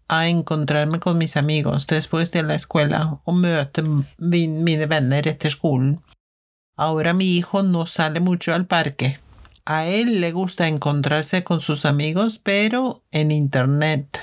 a 0.08 0.28
encontrarme 0.28 1.00
con 1.00 1.18
mis 1.18 1.38
amigos 1.38 1.88
después 1.88 2.32
de 2.32 2.44
la 2.44 2.56
escuela 2.56 3.20
og 3.26 3.36
møte 3.36 3.82
min, 3.84 4.60
mine 4.64 4.86
venner 4.86 5.28
etter 5.28 5.52
skolen. 5.52 5.98
Ahora 6.78 7.14
mi 7.14 7.26
hijo 7.38 7.64
no 7.64 7.86
sale 7.86 8.20
mucho 8.20 8.54
al 8.54 8.66
parque. 8.68 9.20
A 9.66 9.86
él 9.86 10.20
le 10.20 10.32
gusta 10.32 10.68
encontrarse 10.68 11.44
con 11.44 11.62
sus 11.62 11.86
amigos, 11.86 12.38
pero 12.38 13.02
en 13.12 13.32
internet. 13.32 14.20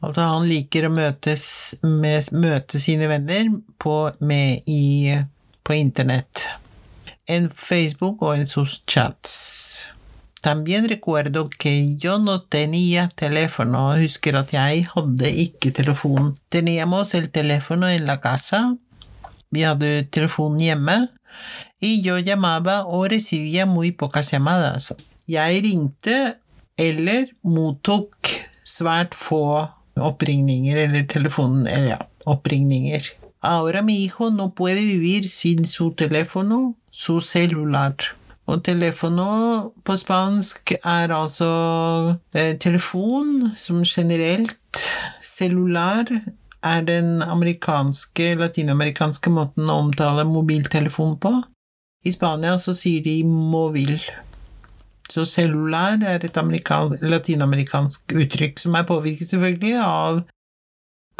Altså, 0.00 0.24
han 0.24 0.48
liker 0.48 0.88
å 0.88 0.90
møtes, 0.94 1.44
møte 1.84 2.80
sine 2.80 3.06
venner 3.10 3.50
på, 3.76 4.10
med 4.20 4.64
i, 4.64 5.12
på 5.62 5.76
internett. 5.76 6.48
En 7.26 7.50
Facebook 7.52 8.22
og 8.22 8.38
en 8.38 8.48
sus 8.48 8.80
chats. 8.88 9.90
También 10.40 10.88
recuerdo 10.88 11.50
que 11.50 11.96
yo 11.96 12.18
no 12.18 12.42
tenía 12.42 13.08
teléfono. 13.14 13.94
Husker 13.94 14.36
at 14.36 14.52
jeg 14.52 14.86
hadde 14.94 15.30
ikke 15.30 15.70
telefon. 15.70 16.38
Teníamos 16.48 17.14
el 17.14 17.28
teléfono 17.28 17.88
en 17.88 18.06
la 18.06 18.20
casa, 18.20 18.76
vi 19.50 19.64
hadde 19.64 20.04
telefonen 20.04 20.60
hjemme, 20.60 21.10
y 21.78 22.00
yo 22.02 22.18
llamaba 22.18 22.86
o 22.86 23.06
recibía 23.06 23.66
muy 23.66 23.92
pocas 23.92 24.30
llamadas. 24.30 24.94
Jeg 25.26 25.62
ringte 25.62 26.38
eller 26.76 27.28
mottok 27.42 28.28
svært 28.64 29.14
få 29.14 29.68
oppringninger 29.96 30.76
eller 30.76 31.06
telefon... 31.06 31.66
Eller 31.66 31.88
ja, 31.88 31.98
oppringninger. 32.24 33.02
Ahora 33.40 33.82
mi 33.82 34.04
hijo 34.04 34.30
no 34.30 34.54
puede 34.54 34.80
vivir 34.84 35.28
sin 35.28 35.64
su 35.64 35.92
teléfono, 35.92 36.76
su 36.90 37.20
celular. 37.20 37.94
Og 38.50 38.64
telefono 38.66 39.30
på 39.86 39.94
spansk 40.00 40.72
er 40.80 41.12
altså 41.14 41.50
eh, 42.34 42.56
telefon 42.58 43.52
som 43.56 43.84
generelt. 43.86 44.80
Cellular 45.22 46.10
er 46.66 46.82
den 46.84 47.22
amerikanske, 47.22 48.34
latinamerikanske 48.40 49.30
måten 49.32 49.70
å 49.70 49.78
omtale 49.84 50.26
mobiltelefon 50.26 51.14
på. 51.22 51.32
I 52.04 52.12
Spania 52.12 52.56
så 52.58 52.74
sier 52.74 53.04
de 53.04 53.20
mobil. 53.24 53.94
Så 55.10 55.24
cellular 55.26 56.02
er 56.06 56.24
et 56.24 56.38
latinamerikansk 57.02 58.14
uttrykk 58.14 58.60
som 58.62 58.76
er 58.78 58.86
påvirket 58.88 59.30
selvfølgelig 59.30 59.78
av 59.84 60.22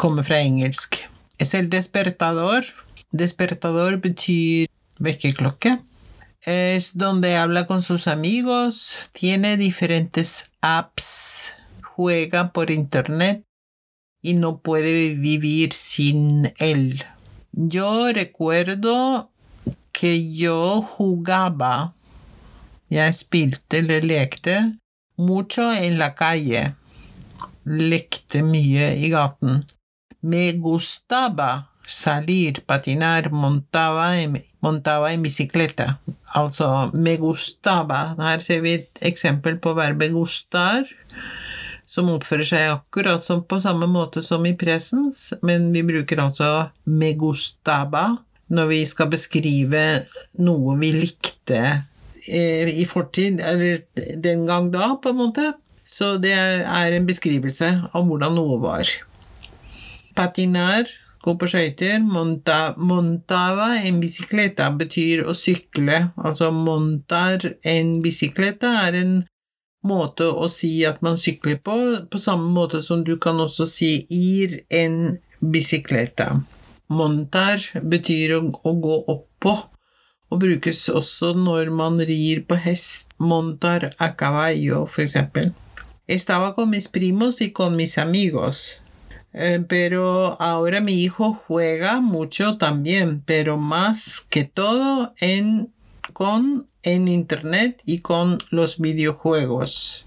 kommer 0.01 0.27
fra 0.27 0.39
engelsk. 0.41 1.03
Selv 1.41 1.71
despertador 1.73 2.67
Despertador 3.11 3.97
betyr 3.99 4.69
vekkerklokke. 5.03 5.75
Es 6.43 6.97
donde 6.97 7.35
habla 7.35 7.67
con 7.67 7.83
sus 7.83 8.07
amigos, 8.07 8.97
tiene 9.11 9.57
diferentes 9.57 10.51
apps, 10.59 11.53
juega 11.83 12.51
por 12.51 12.71
internet 12.71 13.43
y 14.23 14.33
no 14.33 14.59
puede 14.59 15.13
vivir 15.13 15.71
sin 15.73 16.51
él. 16.57 17.03
Yo 17.51 18.11
recuerdo 18.11 19.29
que 19.91 20.33
yo 20.33 20.81
jugaba, 20.81 21.93
jeg 22.89 23.13
spilte 23.13 23.77
eller 23.77 24.03
lekte, 24.03 24.79
mucho 25.15 25.71
en 25.71 25.99
la 25.99 26.15
calle. 26.15 26.75
Lekte 27.65 28.41
mye 28.41 28.95
i 28.97 29.09
gaten. 29.09 29.65
Me 30.21 30.53
gustaba 30.53 31.71
salir, 31.85 32.63
patinar, 32.65 33.31
montaba 33.31 34.19
en, 34.19 34.43
montaba 34.59 35.13
en 35.13 35.21
bicicleta. 35.21 36.01
Altså 36.37 36.89
me 36.93 37.17
gustaba. 37.19 38.13
Her 38.19 38.43
ser 38.43 38.61
vi 38.63 38.77
et 38.79 39.01
eksempel 39.03 39.57
på 39.61 39.73
verbet 39.75 40.13
gustar, 40.15 40.87
som 41.85 42.11
oppfører 42.13 42.47
seg 42.47 42.69
akkurat 42.71 43.23
som 43.25 43.43
på 43.43 43.59
samme 43.59 43.89
måte 43.91 44.23
som 44.23 44.45
i 44.47 44.55
presens, 44.55 45.33
men 45.43 45.71
vi 45.75 45.83
bruker 45.83 46.21
altså 46.23 46.69
me 46.87 47.11
gustaba 47.19 48.21
når 48.51 48.67
vi 48.67 48.79
skal 48.87 49.09
beskrive 49.11 49.83
noe 50.43 50.75
vi 50.79 50.91
likte 50.95 51.59
eh, 52.27 52.71
i 52.71 52.85
fortid, 52.87 53.39
eller 53.43 53.83
den 53.95 54.45
gang 54.47 54.71
da, 54.73 54.93
på 54.99 55.11
en 55.11 55.19
måte. 55.19 55.51
Så 55.87 56.15
det 56.23 56.33
er 56.35 56.95
en 56.95 57.07
beskrivelse 57.07 57.69
av 57.91 58.07
hvordan 58.07 58.35
noe 58.37 58.59
var. 58.63 58.87
Patinar, 60.15 60.87
gå 61.21 61.35
på 61.37 61.49
skøyter. 61.49 61.99
Monta, 62.03 62.73
montava 62.77 63.75
en 63.81 63.99
bicicleta 64.01 64.69
betyr 64.77 65.25
å 65.27 65.35
sykle. 65.37 66.07
Altså 66.17 66.51
montar 66.55 67.45
en 67.67 67.99
bicicleta 68.03 68.73
er 68.87 68.99
en 69.01 69.13
måte 69.87 70.27
å 70.29 70.47
si 70.51 70.73
at 70.85 71.01
man 71.05 71.17
sykler 71.17 71.57
på, 71.63 71.77
på 72.09 72.21
samme 72.21 72.51
måte 72.53 72.83
som 72.85 73.03
du 73.05 73.15
kan 73.21 73.39
også 73.41 73.67
si 73.69 73.91
ir 74.13 74.61
en 74.69 75.17
bicicleta. 75.41 76.35
Montar 76.91 77.63
betyr 77.81 78.35
å, 78.37 78.41
å 78.51 78.73
gå 78.83 78.97
oppå, 79.09 79.55
og 80.31 80.39
brukes 80.39 80.85
også 80.91 81.33
når 81.35 81.71
man 81.75 81.99
rir 82.07 82.43
på 82.47 82.59
hest. 82.61 83.15
Montar 83.19 83.91
a 83.99 84.11
caballo, 84.15 84.85
for 84.87 85.03
eksempel. 85.03 85.51
Estaba 86.07 86.53
con 86.55 86.69
mis 86.69 86.87
primos 86.87 87.41
y 87.41 87.51
con 87.51 87.75
mis 87.75 87.97
amigos. 87.97 88.81
Eh, 89.33 89.63
pero 89.67 90.41
ahora 90.41 90.81
mi 90.81 90.93
hijo 90.93 91.33
juega 91.33 92.01
mucho 92.01 92.57
también, 92.57 93.21
pero 93.25 93.57
más 93.57 94.21
que 94.29 94.43
todo 94.43 95.13
en, 95.19 95.71
con, 96.13 96.67
en 96.83 97.07
Internet 97.07 97.81
y 97.85 97.99
con 97.99 98.43
los 98.49 98.79
videojuegos. 98.79 100.05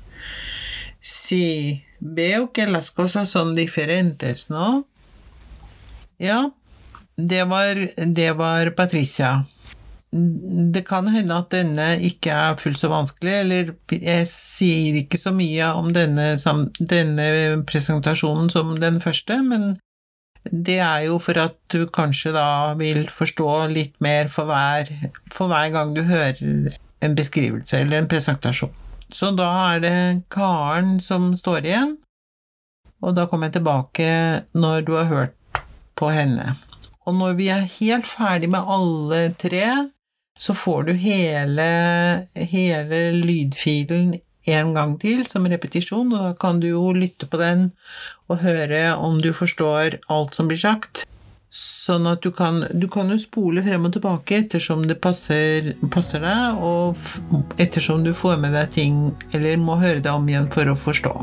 Sí, 0.99 1.85
veo 2.01 2.53
que 2.53 2.67
las 2.67 2.91
cosas 2.91 3.29
son 3.29 3.55
diferentes, 3.55 4.51
¿no? 4.51 4.87
Ja, 6.19 6.53
det 7.17 7.45
var, 7.45 7.95
det 7.97 8.33
var 8.33 8.75
Patricia. 8.75 9.47
Det 10.15 10.85
kan 10.87 11.09
hende 11.11 11.35
at 11.41 11.51
denne 11.51 11.87
ikke 12.07 12.31
er 12.31 12.59
fullt 12.61 12.79
så 12.79 12.91
vanskelig, 12.93 13.33
eller 13.41 13.73
jeg 13.91 14.29
sier 14.31 15.01
ikke 15.01 15.19
så 15.19 15.33
mye 15.35 15.73
om 15.75 15.89
denne, 15.95 16.37
denne, 16.79 17.27
presentasjonen 17.67 18.53
som 18.53 18.77
den 18.79 19.01
første, 19.03 19.41
men 19.43 19.73
det 20.45 20.79
er 20.85 21.09
jo 21.09 21.19
for 21.19 21.41
at 21.43 21.57
du 21.73 21.89
kanskje 21.91 22.31
da 22.37 22.47
vil 22.79 23.09
forstå 23.11 23.51
litt 23.73 23.97
mer 24.05 24.31
for 24.31 24.47
hver, 24.47 24.93
for 25.33 25.51
hver 25.51 25.73
gang 25.75 25.95
du 25.97 26.05
hører 26.07 26.77
en 27.03 27.17
beskrivelse 27.19 27.81
eller 27.81 28.03
en 28.03 28.11
presentasjon. 28.11 28.75
Så 29.11 29.33
da 29.35 29.49
er 29.73 29.83
det 29.83 29.97
Karen 30.33 31.01
som 31.03 31.33
står 31.39 31.67
igjen, 31.67 31.97
og 33.03 33.17
da 33.19 33.27
kommer 33.27 33.51
jeg 33.51 33.59
tilbake 33.59 34.07
når 34.55 34.87
du 34.87 34.95
har 34.95 35.11
hørt 35.11 35.61
på 35.99 36.13
henne. 36.15 36.55
Og 37.05 37.19
når 37.19 37.35
vi 37.37 37.51
er 37.53 37.67
helt 37.81 38.07
ferdig 38.09 38.49
med 38.53 38.71
alle 38.77 39.27
tre, 39.41 39.67
så 40.39 40.55
får 40.55 40.89
du 40.89 40.93
hele, 40.99 41.67
hele 42.35 43.01
lydfilen 43.15 44.15
en 44.45 44.75
gang 44.77 44.95
til 45.01 45.25
som 45.29 45.47
repetisjon, 45.49 46.13
og 46.13 46.21
da 46.21 46.33
kan 46.37 46.61
du 46.61 46.69
jo 46.69 46.93
lytte 46.93 47.29
på 47.31 47.41
den 47.41 47.71
og 48.29 48.43
høre 48.45 48.87
om 48.97 49.21
du 49.23 49.33
forstår 49.33 50.01
alt 50.13 50.37
som 50.37 50.51
blir 50.51 50.61
sagt. 50.61 51.05
Sånn 51.55 52.09
at 52.11 52.25
du 52.25 52.33
kan, 52.35 52.65
du 52.75 52.89
kan 52.91 53.13
jo 53.13 53.19
spole 53.21 53.63
frem 53.63 53.87
og 53.87 53.95
tilbake 53.95 54.41
ettersom 54.43 54.89
det 54.91 54.99
passer, 55.05 55.73
passer 55.95 56.25
deg, 56.25 56.59
og 56.59 56.99
ettersom 57.63 58.03
du 58.05 58.11
får 58.17 58.41
med 58.43 58.57
deg 58.59 58.75
ting 58.75 59.01
eller 59.33 59.61
må 59.63 59.79
høre 59.79 60.03
deg 60.03 60.13
om 60.13 60.29
igjen 60.29 60.51
for 60.53 60.73
å 60.73 60.77
forstå. 60.77 61.15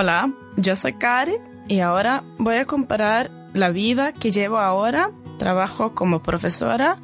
Hola, 0.00 0.32
yo 0.56 0.76
soy 0.76 0.92
Kari 0.92 1.38
y 1.66 1.80
ahora 1.80 2.22
voy 2.38 2.54
a 2.54 2.66
comparar 2.66 3.32
la 3.52 3.70
vida 3.70 4.12
que 4.12 4.30
llevo 4.30 4.58
ahora, 4.58 5.10
trabajo 5.40 5.92
como 5.96 6.22
profesora, 6.22 7.00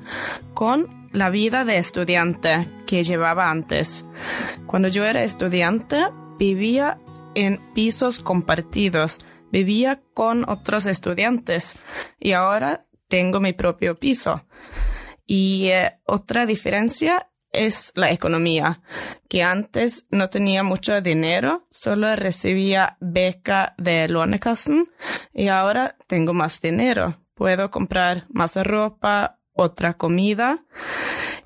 con 0.55 1.09
la 1.11 1.29
vida 1.29 1.65
de 1.65 1.79
estudiante 1.79 2.69
que 2.87 3.03
llevaba 3.03 3.51
antes. 3.51 4.07
Cuando 4.67 4.87
yo 4.87 5.05
era 5.05 5.25
estudiante, 5.25 6.05
vivía 6.39 6.99
en 7.35 7.59
pisos 7.75 8.21
compartidos, 8.21 9.19
vivía 9.51 10.01
con 10.15 10.49
otros 10.49 10.87
estudiantes 10.87 11.75
y 12.21 12.31
ahora 12.31 12.87
tengo 13.09 13.41
mi 13.41 13.55
propio 13.55 13.99
piso. 13.99 14.47
Y 15.27 15.67
eh, 15.71 15.99
otra 16.07 16.47
diferencia 16.47 17.29
es 17.55 17.93
la 17.95 18.11
economía, 18.11 18.83
que 19.29 19.43
antes 19.43 20.05
no 20.11 20.29
tenía 20.29 20.63
mucho 20.63 21.01
dinero, 21.01 21.67
solo 21.71 22.15
recibía 22.17 22.97
beca 23.01 23.75
de 23.79 24.09
Lånekassen 24.09 24.91
y 25.33 25.49
ahora 25.49 25.97
tengo 26.07 26.35
más 26.35 26.61
dinero. 26.61 27.17
Puedo 27.35 27.71
comprar 27.71 28.27
más 28.29 28.57
ropa, 28.57 29.39
otra 29.53 29.95
comida 29.95 30.65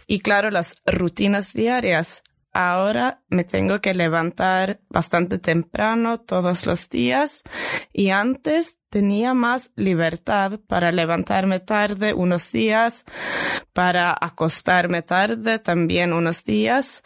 y 0.06 0.20
claro, 0.20 0.50
las 0.50 0.76
rutinas 0.86 1.52
diarias. 1.52 2.22
Ahora 2.60 3.22
me 3.28 3.44
tengo 3.44 3.80
que 3.80 3.94
levantar 3.94 4.80
bastante 4.88 5.38
temprano 5.38 6.18
todos 6.18 6.66
los 6.66 6.88
días 6.88 7.44
y 7.92 8.10
antes 8.10 8.80
tenía 8.90 9.32
más 9.32 9.70
libertad 9.76 10.58
para 10.66 10.90
levantarme 10.90 11.60
tarde 11.60 12.14
unos 12.14 12.50
días, 12.50 13.04
para 13.72 14.10
acostarme 14.10 15.02
tarde 15.02 15.60
también 15.60 16.12
unos 16.12 16.42
días. 16.42 17.04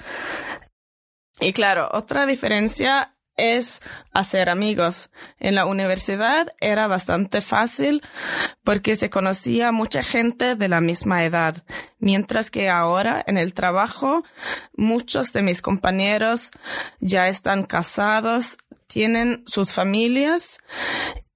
Y 1.39 1.53
claro, 1.53 1.87
otra 1.93 2.25
diferencia 2.25 3.15
es 3.37 3.83
hacer 4.13 4.49
amigos. 4.49 5.11
En 5.39 5.55
la 5.55 5.67
universidad 5.67 6.53
era 6.61 6.87
bastante 6.87 7.41
fácil 7.41 8.03
porque 8.65 8.97
se 8.97 9.11
conocía 9.11 9.73
mucha 9.73 10.03
gente 10.03 10.57
de 10.57 10.69
la 10.69 10.81
misma 10.81 11.25
edad, 11.25 11.65
mientras 11.99 12.51
que 12.51 12.69
ahora 12.69 13.23
en 13.27 13.39
el 13.39 13.55
trabajo 13.55 14.25
muchos 14.77 15.33
de 15.33 15.43
mis 15.43 15.63
compañeros 15.63 16.51
ya 17.01 17.29
están 17.29 17.65
casados, 17.65 18.59
tienen 18.87 19.43
sus 19.47 19.73
familias, 19.73 20.59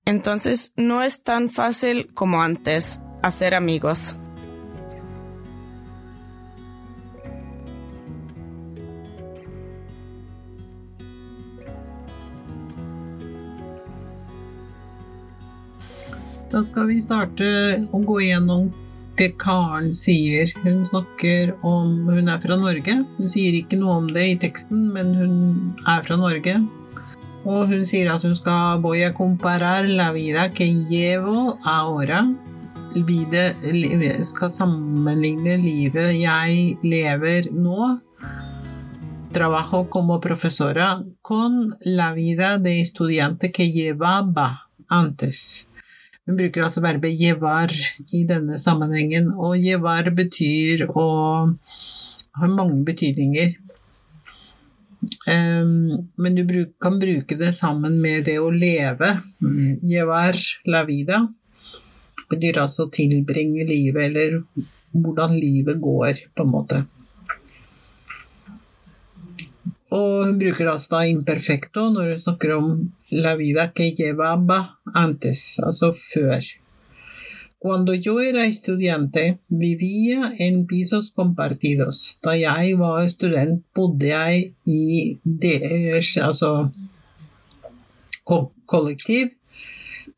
entonces 0.04 0.72
no 0.76 1.02
es 1.02 1.22
tan 1.22 1.48
fácil 1.48 2.12
como 2.14 2.42
antes 2.42 3.00
hacer 3.22 3.54
amigos. 3.54 4.16
Da 16.50 16.60
skal 16.62 16.86
vi 16.92 17.00
starte 17.02 17.46
å 17.90 17.98
gå 18.06 18.20
gjennom 18.22 18.68
det 19.18 19.32
Karen 19.40 19.90
sier. 19.96 20.52
Hun 20.62 20.84
snakker 20.86 21.56
om 21.66 22.06
Hun 22.06 22.30
er 22.30 22.38
fra 22.42 22.58
Norge. 22.60 23.00
Hun 23.16 23.30
sier 23.32 23.56
ikke 23.58 23.78
noe 23.80 23.96
om 24.02 24.06
det 24.14 24.26
i 24.30 24.36
teksten, 24.46 24.90
men 24.94 25.14
hun 25.18 25.36
er 25.88 26.04
fra 26.06 26.18
Norge. 26.20 26.60
Og 27.46 27.70
hun 27.70 27.82
sier 27.86 28.12
at 28.12 28.22
hun 28.26 28.34
skal 28.38 28.80
voy 28.84 29.02
a 29.06 29.12
comparar 29.14 29.88
la 29.90 30.12
vida 30.14 30.48
que 30.50 30.66
llevo 30.66 31.58
ahora. 31.64 32.22
Vida, 32.94 33.50
skal 34.24 34.50
sammenligne 34.50 35.58
livet 35.60 36.14
jeg 36.16 36.76
lever 36.82 37.50
nå. 37.52 37.96
Trabajo 39.34 39.88
como 39.90 40.20
profesora 40.20 41.02
con 41.20 41.76
la 41.80 42.12
vida 42.14 42.56
de 42.58 42.80
estudiante 42.80 43.52
que 43.52 43.72
llevaba 43.72 44.70
antes. 44.88 45.66
Hun 46.26 46.38
bruker 46.38 46.64
altså 46.66 46.82
verbet 46.82 47.14
jevar 47.20 47.70
i 48.10 48.24
denne 48.26 48.58
sammenhengen, 48.58 49.30
og 49.38 49.62
jevar 49.62 50.10
betyr 50.14 50.88
å 50.90 51.06
ha 52.36 52.48
mange 52.50 52.82
betydninger. 52.88 53.54
Um, 55.30 56.06
men 56.18 56.34
du 56.34 56.42
bruk, 56.48 56.72
kan 56.82 56.98
bruke 56.98 57.38
det 57.38 57.52
sammen 57.54 58.00
med 58.02 58.26
det 58.26 58.40
å 58.42 58.50
leve. 58.50 59.12
Jevar 59.86 60.38
la 60.66 60.82
vida 60.88 61.22
betyr 62.26 62.58
altså 62.64 62.88
tilbringe 62.90 63.66
livet, 63.68 64.08
eller 64.08 64.40
hvordan 64.90 65.36
livet 65.38 65.78
går, 65.82 66.26
på 66.34 66.46
en 66.46 66.50
måte. 66.50 66.82
Og 69.96 70.26
hun 70.26 70.38
bruker 70.40 70.68
altså 70.68 70.92
da 70.96 71.02
imperfecto 71.08 71.88
når 71.94 72.12
hun 72.12 72.22
snakker 72.26 72.54
om 72.56 72.70
la 73.24 73.34
vida 73.38 73.70
que 73.72 73.92
llevaba 73.96 74.60
antes, 74.94 75.58
altså 75.62 75.92
før. 75.96 76.44
Cuando 77.58 77.94
yo 77.94 78.20
era 78.20 78.44
estudiante, 78.44 79.38
vivía 79.48 80.34
en 80.38 80.66
pisos 80.66 81.10
compartidos. 81.10 82.18
Da 82.22 82.36
jeg 82.38 82.78
var 82.78 83.08
student, 83.08 83.64
bodde 83.74 84.06
jeg 84.06 84.52
i 84.66 85.16
deres, 85.24 86.16
altså 86.16 86.68
kollektiv. 88.66 89.30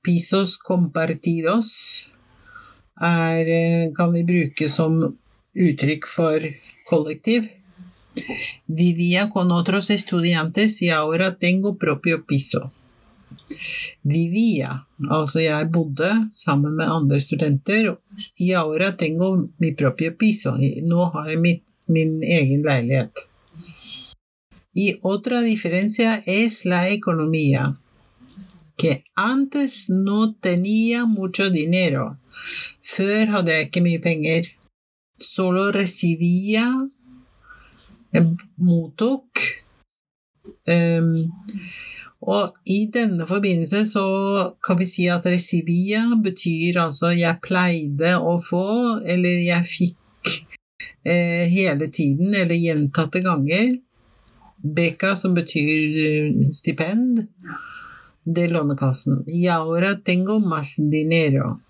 Pisos 0.03 0.59
compartidos 0.59 2.11
er, 3.01 3.93
kan 3.97 4.12
vi 4.12 4.25
bruke 4.29 4.69
som 4.69 4.99
uttrykk 5.55 6.11
for 6.11 6.51
kollektiv. 6.91 7.49
Vivía 8.67 9.31
con 9.31 9.51
otros 9.51 9.91
estudiantes 9.91 10.83
y 10.83 10.91
ahora 10.91 11.37
tengo 11.39 11.77
propio 11.77 12.25
piso. 12.25 12.73
Vivía, 14.05 14.87
altså 15.11 15.39
jeg 15.41 15.71
bodde 15.73 16.11
sammen 16.33 16.77
med 16.77 16.87
andre 16.87 17.21
studenter. 17.21 17.99
Y 18.37 18.53
ahora 18.53 18.97
tengo 18.97 19.49
mi 19.59 19.73
propio 19.73 20.17
piso. 20.19 20.57
Nå 20.83 21.05
har 21.13 21.29
jeg 21.29 21.41
mitt, 21.41 21.63
min 21.87 22.23
egen. 22.23 22.65
Y 24.75 24.99
otra 25.03 25.41
diferencia 25.41 26.23
es 26.27 26.65
la 26.65 26.89
economía, 26.89 27.79
que 28.77 29.03
antes 29.15 29.89
no 29.89 30.35
tenía 30.35 31.05
mucho 31.05 31.51
dinero. 31.51 32.17
Før 32.83 33.27
hadde 33.33 33.53
jeg 33.53 33.67
ikke 33.67 33.81
mye 33.81 33.99
penger. 33.99 34.45
Solo 35.19 35.73
recibía 35.73 36.89
jeg 38.14 38.25
mottok. 38.57 39.44
Um, 40.68 41.29
og 42.18 42.57
i 42.66 42.81
denne 42.90 43.27
forbindelse 43.29 43.85
så 43.87 44.05
kan 44.64 44.79
vi 44.81 44.88
si 44.90 45.07
at 45.12 45.27
resivia 45.29 46.03
betyr 46.18 46.81
altså 46.83 47.12
jeg 47.14 47.38
pleide 47.44 48.16
å 48.18 48.38
få, 48.42 48.64
eller 49.07 49.38
jeg 49.44 49.68
fikk 49.68 50.33
eh, 51.07 51.47
hele 51.53 51.87
tiden, 51.94 52.35
eller 52.35 52.59
gjentatte 52.59 53.23
ganger. 53.23 53.77
Beka, 54.59 55.14
som 55.16 55.37
betyr 55.37 56.01
eh, 56.09 56.51
stipend. 56.51 57.23
Det 58.29 58.49
Lånekassen. 58.49 59.23
Y 59.27 59.47
ahora 59.47 59.94
tengo 60.03 60.40
más 60.40 60.75
dinero. 60.77 61.61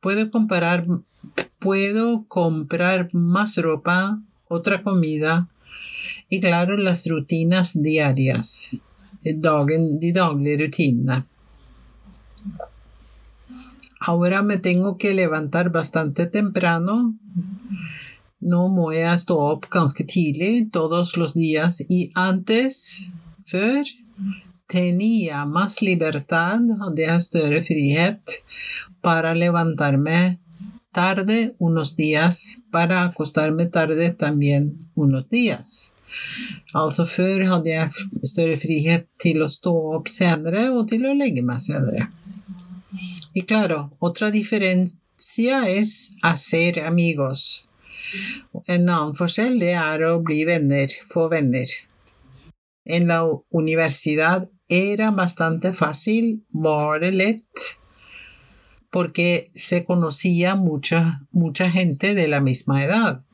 Puedo 0.00 0.30
comprar, 0.30 0.86
Puedo 1.58 2.24
comprar 2.28 3.08
más 3.12 3.56
ropa, 3.58 4.20
otra 4.48 4.82
comida, 4.82 5.48
claro, 6.40 6.76
las 6.76 7.06
rutinas 7.06 7.80
diarias. 7.80 8.76
Dagen, 9.22 10.00
de 10.00 10.12
daglige 10.12 10.64
rutinene. 10.64 11.24
Ahora 14.00 14.42
me 14.42 14.58
tengo 14.58 14.98
que 14.98 15.14
levantar 15.14 15.70
bastante 15.70 16.26
temprano. 16.26 17.14
Nå 18.44 18.66
må 18.68 18.90
jeg 18.92 19.20
stå 19.22 19.38
opp 19.40 19.70
ganske 19.72 20.04
tidlig, 20.04 20.70
todos 20.70 21.16
los 21.16 21.32
días. 21.32 21.80
Y 21.88 22.10
antes, 22.14 23.10
tenía 24.66 25.46
más 25.46 25.80
libertad, 25.80 26.60
hadde 26.80 27.06
jeg 27.06 27.64
frihet, 27.64 28.44
para 29.00 29.34
levantarme 29.34 30.40
tarde 30.92 31.54
unos 31.58 31.96
días, 31.96 32.60
para 32.70 33.04
acostarme 33.04 33.66
tarde 33.66 34.10
también 34.10 34.76
unos 34.94 35.28
días. 35.30 35.93
Altså 36.74 37.06
før 37.08 37.44
hadde 37.50 37.70
jeg 37.70 38.28
større 38.28 38.56
frihet 38.60 39.06
til 39.22 39.42
å 39.44 39.50
stå 39.50 39.74
opp 39.98 40.10
senere 40.12 40.68
og 40.74 40.88
til 40.90 41.06
å 41.06 41.14
legge 41.16 41.44
meg 41.46 41.62
senere. 41.62 42.08
Y 43.34 43.42
claro, 43.42 43.90
otra 44.00 44.30
diferencia 44.30 45.64
es 45.70 46.14
hacer 46.22 46.82
amigos. 46.86 47.68
En 48.68 48.88
annen 48.88 49.14
forskjell 49.18 49.58
det 49.62 49.74
er 49.78 50.04
å 50.06 50.18
bli 50.22 50.44
venner, 50.46 50.92
få 51.10 51.26
venner. 51.32 51.70
En 52.84 53.08
la 53.08 53.22
universidad 53.56 54.46
era 54.68 55.10
bastante 55.10 55.72
fácil, 55.72 56.44
var 56.52 57.00
det 57.00 57.14
lett 57.16 57.70
porque 58.94 59.50
se 59.54 59.84
conocía 59.84 60.54
mucha, 60.54 61.26
mucha 61.32 61.68
gente 61.68 62.14
de 62.14 62.28
la 62.28 62.40
misma 62.40 62.84
edad. 62.84 63.24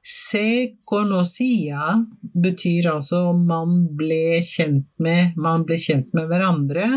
Se 0.00 0.78
conocía 0.82 2.06
betyr 2.22 2.88
altså 2.88 3.34
man 3.34 3.94
ble 3.96 4.40
kjent 4.40 4.86
med, 4.96 5.36
man 5.36 5.66
ble 5.68 5.76
kjent 5.76 6.08
med 6.16 6.24
hverandre 6.32 6.88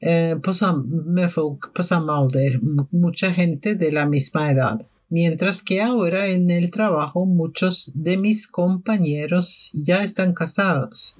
eh, 0.00 0.40
på 0.40 0.56
samme, 0.56 1.04
med 1.04 1.28
folk 1.28 1.74
på 1.76 1.84
samme 1.84 2.16
alder. 2.16 2.58
Mucha 2.92 3.30
gente 3.36 3.74
de 3.74 3.92
la 3.92 4.06
misma 4.06 4.50
edad. 4.50 4.80
Mientras 5.10 5.60
que 5.60 5.82
ahora 5.82 6.28
en 6.28 6.50
el 6.50 6.70
trabajo 6.70 7.26
muchos 7.26 7.92
de 7.94 8.16
mis 8.16 8.46
compañeros 8.46 9.70
ya 9.74 10.02
están 10.02 10.32
casados. 10.32 11.14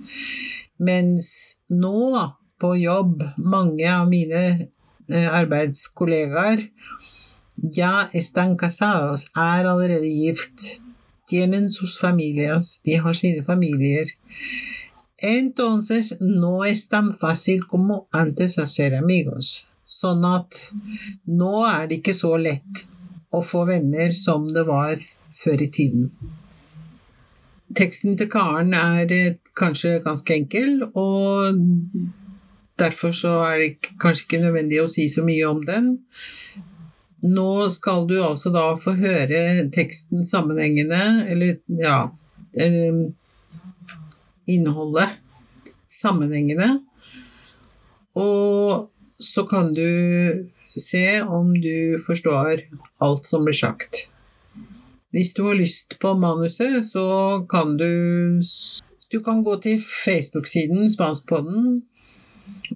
Mens 0.79 1.61
nå 1.69 2.33
på 2.57 2.77
jobb 2.81 3.29
mange 3.37 3.93
av 3.93 4.09
mine 4.09 4.71
arbeidskollegaer 5.09 6.71
ya 7.63 8.11
están 8.13 8.57
casados, 8.57 9.27
er 9.35 9.67
allerede 9.67 10.09
gift, 10.09 10.83
tienen 11.27 11.71
sus 11.71 11.99
familias, 11.99 12.81
de 12.85 12.97
har 12.99 13.15
sine 13.15 13.43
familier. 13.43 14.07
Entonces 15.17 16.17
no 16.21 16.65
es 16.65 16.89
tan 16.89 17.15
fácil 17.15 17.67
como 17.67 18.09
antes 18.11 18.59
hacer 18.59 18.95
amigos. 18.95 19.69
Sånn 19.85 20.25
at 20.25 20.57
nå 21.27 21.67
er 21.69 21.87
det 21.89 22.01
ikke 22.01 22.15
så 22.17 22.37
lett 22.41 22.87
å 23.31 23.43
få 23.45 23.67
venner 23.69 24.15
som 24.17 24.49
det 24.55 24.65
var 24.67 24.99
før 25.37 25.63
i 25.63 25.69
tiden. 25.71 26.11
Teksten 27.73 28.17
til 28.19 28.29
Karen 28.33 28.75
er 28.77 29.13
eh, 29.13 29.39
kanskje 29.57 30.01
ganske 30.05 30.35
enkel, 30.35 30.83
og 30.93 31.57
Derfor 32.83 33.15
så 33.15 33.33
er 33.47 33.57
det 33.61 33.95
kanskje 34.03 34.27
ikke 34.27 34.43
nødvendig 34.43 34.83
å 34.83 34.91
si 34.91 35.07
så 35.13 35.23
mye 35.27 35.47
om 35.47 35.63
den. 35.67 35.93
Nå 37.23 37.69
skal 37.71 38.09
du 38.11 38.17
altså 38.19 38.51
da 38.51 38.73
få 38.83 38.97
høre 38.99 39.69
teksten 39.75 40.27
sammenhengende, 40.27 41.03
eller 41.31 41.61
ja 41.79 41.99
eh, 42.59 43.05
Innholdet 44.51 45.21
sammenhengende. 45.93 46.81
Og 48.19 48.91
så 49.23 49.45
kan 49.47 49.71
du 49.77 50.49
se 50.75 51.23
om 51.23 51.53
du 51.55 52.01
forstår 52.07 52.65
alt 53.05 53.29
som 53.29 53.47
blir 53.47 53.57
sagt. 53.57 54.09
Hvis 55.13 55.35
du 55.37 55.45
har 55.47 55.59
lyst 55.61 55.99
på 56.01 56.15
manuset, 56.19 56.83
så 56.89 57.45
kan 57.51 57.77
du 57.77 58.43
Du 59.13 59.21
kan 59.21 59.45
gå 59.45 59.59
til 59.61 59.77
Facebook-siden 59.77 60.91
Spanskpodden 60.91 61.83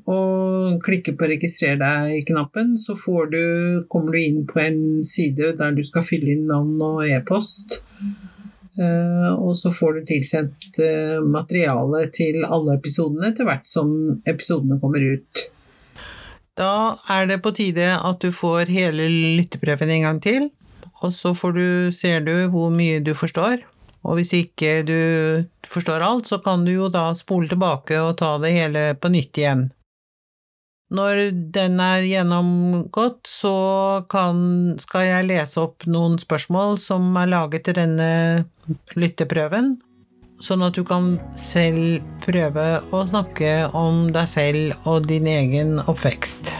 og 0.07 0.83
klikker 0.85 1.17
på 1.19 1.29
'registrer 1.31 1.79
deg'-knappen, 1.81 2.77
så 2.79 2.95
du, 3.31 3.85
kommer 3.89 4.13
du 4.13 4.21
inn 4.21 4.47
på 4.47 4.61
en 4.61 5.05
side 5.05 5.57
der 5.59 5.73
du 5.73 5.83
skal 5.85 6.03
fylle 6.07 6.33
inn 6.35 6.47
navn 6.47 6.81
og 6.83 7.09
e-post. 7.09 7.81
Uh, 8.77 9.33
og 9.41 9.57
så 9.57 9.73
får 9.73 9.93
du 9.95 10.01
tilsendt 10.05 10.79
uh, 10.85 11.25
materiale 11.25 12.11
til 12.13 12.45
alle 12.45 12.77
episodene 12.77 13.31
etter 13.31 13.49
hvert 13.49 13.65
som 13.65 14.21
episodene 14.29 14.77
kommer 14.83 15.01
ut. 15.01 15.47
Da 16.57 16.99
er 17.13 17.27
det 17.29 17.43
på 17.45 17.55
tide 17.57 17.89
at 17.97 18.21
du 18.21 18.29
får 18.33 18.69
hele 18.73 19.09
lytteprøven 19.09 19.93
en 19.93 20.07
gang 20.09 20.21
til, 20.21 20.51
og 21.01 21.13
så 21.13 21.33
du, 21.57 21.93
ser 21.93 22.21
du 22.25 22.49
hvor 22.53 22.69
mye 22.73 23.01
du 23.01 23.15
forstår. 23.17 23.65
Og 24.07 24.21
hvis 24.21 24.33
ikke 24.39 24.81
du 24.87 24.99
forstår 25.67 26.05
alt, 26.07 26.29
så 26.31 26.39
kan 26.43 26.65
du 26.67 26.73
jo 26.77 26.91
da 26.93 27.09
spole 27.19 27.51
tilbake 27.51 27.99
og 27.99 28.19
ta 28.21 28.37
det 28.43 28.55
hele 28.55 28.93
på 29.01 29.11
nytt 29.11 29.41
igjen. 29.43 29.67
Når 30.95 31.33
den 31.55 31.81
er 31.83 32.05
gjennomgått, 32.07 33.25
så 33.27 33.57
kan, 34.11 34.77
skal 34.79 35.09
jeg 35.09 35.27
lese 35.33 35.59
opp 35.65 35.83
noen 35.91 36.15
spørsmål 36.23 36.79
som 36.79 37.11
er 37.19 37.33
laget 37.33 37.67
til 37.67 37.75
denne 37.81 38.11
lytteprøven, 38.95 39.75
sånn 40.39 40.63
at 40.63 40.79
du 40.79 40.85
kan 40.87 41.17
selv 41.35 41.99
prøve 42.23 42.69
å 42.95 43.03
snakke 43.09 43.67
om 43.75 44.07
deg 44.15 44.31
selv 44.31 44.87
og 44.87 45.11
din 45.11 45.27
egen 45.27 45.81
oppvekst. 45.83 46.55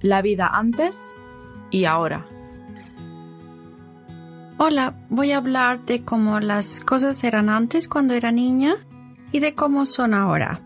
La 0.00 0.22
vida 0.22 0.48
antes 0.52 1.12
y 1.70 1.84
ahora. 1.84 2.26
Hola, 4.56 4.94
voy 5.08 5.32
a 5.32 5.36
hablar 5.38 5.84
de 5.84 6.04
cómo 6.04 6.40
las 6.40 6.80
cosas 6.80 7.22
eran 7.24 7.48
antes 7.48 7.88
cuando 7.88 8.14
era 8.14 8.32
niña 8.32 8.76
y 9.32 9.40
de 9.40 9.54
cómo 9.54 9.86
son 9.86 10.14
ahora. 10.14 10.62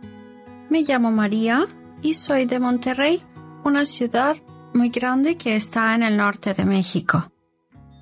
Me 0.71 0.83
llamo 0.83 1.11
María 1.11 1.67
y 2.03 2.15
soy 2.15 2.47
de 2.47 2.61
Monterrey, 2.61 3.23
una 3.65 3.85
ciudad 3.85 4.37
muy 4.73 4.89
grande 4.89 5.37
que 5.37 5.57
está 5.57 5.95
en 5.95 6.03
el 6.03 6.17
norte 6.17 6.55
de 6.55 6.65
México. 6.65 7.33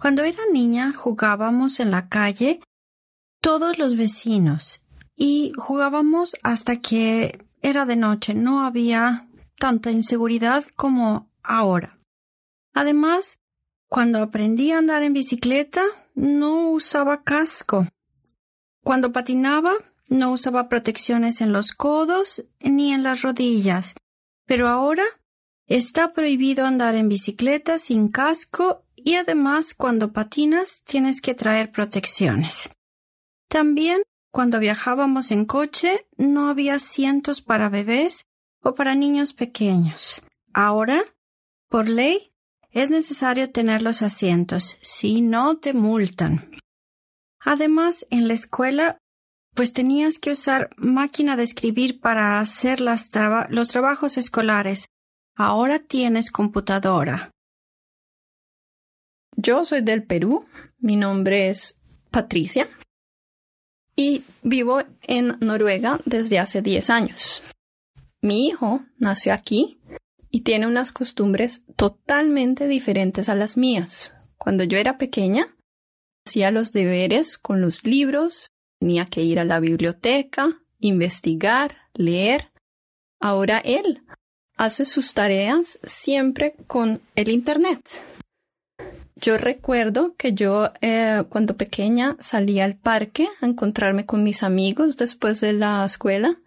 Cuando 0.01 0.25
era 0.25 0.43
niña 0.53 0.93
jugábamos 0.95 1.81
en 1.81 1.91
la 1.91 2.09
calle 2.09 2.61
todos 3.41 3.79
los 3.79 3.97
vecinos 3.97 4.83
y 5.17 5.53
jugábamos 5.57 6.37
hasta 6.43 6.77
que 6.77 7.47
era 7.63 7.87
de 7.87 7.97
noche. 7.97 8.35
No 8.35 8.65
había 8.65 9.29
tanta 9.63 9.93
inseguridad 9.93 10.65
como 10.75 11.31
ahora. 11.45 11.97
Además, 12.75 13.39
cuando 13.89 14.21
aprendí 14.21 14.73
a 14.73 14.79
andar 14.79 15.05
en 15.05 15.13
bicicleta, 15.13 15.85
no 16.17 16.71
usaba 16.71 17.23
casco. 17.23 17.87
Cuando 18.83 19.13
patinaba, 19.13 19.71
no 20.09 20.33
usaba 20.33 20.69
protecciones 20.69 21.41
en 21.41 21.53
los 21.53 21.71
codos 21.71 22.45
ni 22.59 22.93
en 22.93 23.05
las 23.05 23.23
rodillas. 23.23 23.95
Pero 24.47 24.67
ahora 24.67 25.05
está 25.69 26.13
prohibido 26.13 26.67
andar 26.67 26.97
en 26.97 27.09
bicicleta 27.09 27.79
sin 27.79 28.09
casco 28.09 28.83
y 28.97 29.15
además 29.15 29.75
cuando 29.75 30.13
patinas 30.13 30.83
tienes 30.85 31.21
que 31.21 31.35
traer 31.35 31.71
protecciones. 31.71 32.69
También 33.49 34.03
cuando 34.33 34.59
viajábamos 34.59 35.31
en 35.31 35.45
coche 35.45 36.05
no 36.17 36.49
había 36.49 36.75
asientos 36.75 37.43
para 37.43 37.69
bebés 37.69 38.25
o 38.63 38.75
para 38.75 38.95
niños 38.95 39.33
pequeños. 39.33 40.23
Ahora, 40.53 41.03
por 41.69 41.89
ley, 41.89 42.33
es 42.71 42.91
necesario 42.91 43.51
tener 43.51 43.83
los 43.83 44.03
asientos, 44.03 44.79
si 44.81 45.21
no 45.21 45.59
te 45.59 45.73
multan. 45.73 46.51
Además, 47.41 48.07
en 48.11 48.29
la 48.29 48.35
escuela, 48.35 48.99
pues 49.55 49.73
tenías 49.73 50.19
que 50.19 50.31
usar 50.31 50.71
máquina 50.77 51.37
de 51.37 51.43
escribir 51.43 52.01
para 52.01 52.41
hacer 52.41 52.81
las 52.81 53.11
los 53.51 53.69
trabajos 53.69 54.17
escolares. 54.17 54.87
Ahora 55.35 55.79
tienes 55.79 56.31
computadora. 56.31 57.31
Yo 59.37 59.65
soy 59.65 59.83
del 59.83 60.05
Perú. 60.05 60.47
Mi 60.79 60.97
nombre 60.97 61.49
es 61.49 61.81
Patricia. 62.11 62.69
Y 63.97 64.25
vivo 64.43 64.83
en 65.03 65.37
Noruega 65.41 66.01
desde 66.07 66.39
hace 66.39 66.63
10 66.63 66.91
años. 66.91 67.43
Mi 68.23 68.47
hijo 68.47 68.85
nació 68.99 69.35
aquí 69.35 69.81
y 70.31 70.43
tiene 70.43 70.69
unas 70.69 70.93
costumbres 70.93 71.65
totalmente 71.75 72.69
diferentes 72.69 73.29
a 73.29 73.35
las 73.35 73.57
mías. 73.57 74.15
Cuando 74.39 74.63
yo 74.63 74.79
era 74.79 74.97
pequeña, 74.97 75.57
hacía 76.25 76.53
los 76.53 76.71
deberes 76.71 77.37
con 77.37 77.61
los 77.61 77.85
libros, 77.85 78.47
tenía 78.79 79.07
que 79.07 79.23
ir 79.23 79.41
a 79.41 79.45
la 79.45 79.59
biblioteca, 79.59 80.61
investigar, 80.79 81.77
leer. 81.95 82.53
Ahora 83.21 83.59
él 83.59 84.03
hace 84.57 84.85
sus 84.85 85.15
tareas 85.15 85.81
siempre 85.83 86.55
con 86.69 87.01
el 87.17 87.29
Internet. 87.29 87.83
Yo 89.17 89.37
recuerdo 89.37 90.15
que 90.17 90.33
yo 90.33 90.71
eh, 90.81 91.25
cuando 91.29 91.57
pequeña 91.57 92.17
salía 92.21 92.65
al 92.65 92.77
parque 92.77 93.29
a 93.41 93.47
encontrarme 93.47 94.07
con 94.07 94.23
mis 94.23 94.45
amigos 94.45 94.97
después 94.97 95.41
de 95.41 95.53
la 95.53 95.85
escuela 95.85 96.39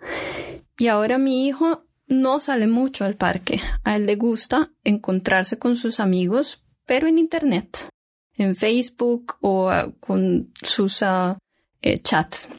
y 0.78 0.88
ahora 0.88 1.18
mi 1.18 1.48
hijo 1.48 1.86
no 2.08 2.40
sale 2.40 2.68
mucho 2.68 3.06
al 3.06 3.16
parque. 3.16 3.62
A 3.84 3.96
él 3.96 4.06
le 4.06 4.16
gusta 4.16 4.72
encontrarse 4.84 5.58
con 5.58 5.78
sus 5.78 6.00
amigos, 6.00 6.64
pero 6.86 7.08
en 7.08 7.18
Internet, 7.18 7.90
en 8.34 8.56
Facebook 8.56 9.38
o 9.42 9.70
uh, 9.70 9.92
con 10.00 10.52
sus 10.62 11.02
uh, 11.02 11.38
eh, 11.82 11.98
chats. 11.98 12.50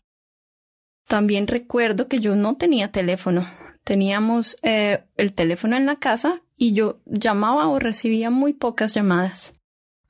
También 1.06 1.46
recuerdo 1.46 2.08
que 2.08 2.18
yo 2.18 2.34
no 2.34 2.56
tenía 2.56 2.90
teléfono. 2.90 3.46
Teníamos 3.84 4.56
eh, 4.62 5.04
el 5.16 5.32
teléfono 5.32 5.76
en 5.76 5.86
la 5.86 5.96
casa 5.96 6.42
y 6.56 6.72
yo 6.72 7.00
llamaba 7.06 7.68
o 7.68 7.78
recibía 7.78 8.30
muy 8.30 8.52
pocas 8.52 8.94
llamadas. 8.94 9.54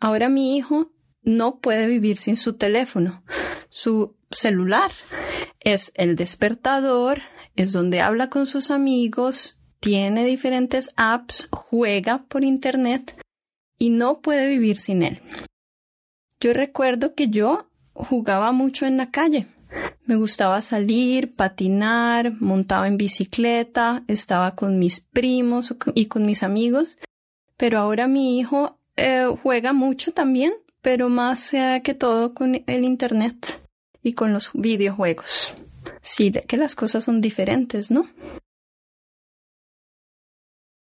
Ahora 0.01 0.31
mi 0.31 0.57
hijo 0.57 0.93
no 1.23 1.59
puede 1.59 1.87
vivir 1.87 2.17
sin 2.17 2.37
su 2.37 2.55
teléfono. 2.55 3.23
Su 3.69 4.17
celular 4.31 4.91
es 5.61 5.93
el 5.97 6.17
despertador, 6.17 7.21
es 7.57 7.73
donde 7.73 8.01
habla 8.01 8.31
con 8.31 8.47
sus 8.47 8.71
amigos, 8.71 9.59
tiene 9.81 10.25
diferentes 10.25 10.91
apps, 10.97 11.49
juega 11.51 12.25
por 12.29 12.45
internet 12.45 13.17
y 13.79 13.91
no 13.91 14.21
puede 14.21 14.49
vivir 14.49 14.77
sin 14.77 15.03
él. 15.03 15.21
Yo 16.41 16.53
recuerdo 16.53 17.15
que 17.15 17.29
yo 17.29 17.69
jugaba 17.93 18.53
mucho 18.53 18.87
en 18.87 18.97
la 18.97 19.11
calle. 19.11 19.47
Me 20.05 20.17
gustaba 20.17 20.63
salir, 20.63 21.35
patinar, 21.35 22.41
montaba 22.41 22.87
en 22.87 22.97
bicicleta, 22.97 24.05
estaba 24.07 24.55
con 24.55 24.79
mis 24.79 25.01
primos 25.01 25.75
y 25.95 26.07
con 26.07 26.25
mis 26.25 26.43
amigos, 26.43 26.97
pero 27.57 27.79
ahora 27.79 28.07
mi 28.07 28.39
hijo 28.39 28.79
eh, 28.97 29.27
juega 29.43 29.73
mucho 29.73 30.13
también, 30.13 30.53
pero 30.81 31.09
más 31.09 31.53
eh, 31.55 31.81
que 31.83 31.95
todo 31.95 32.35
con 32.35 32.63
el 32.67 32.85
Internet 32.85 33.61
y 34.03 34.13
con 34.13 34.33
los 34.33 34.51
videojuegos. 34.55 35.55
Sí, 36.07 36.31
que 36.31 36.57
las 36.57 36.77
cosas 36.77 37.03
son 37.03 37.21
diferentes, 37.21 37.91
¿no? 37.91 38.09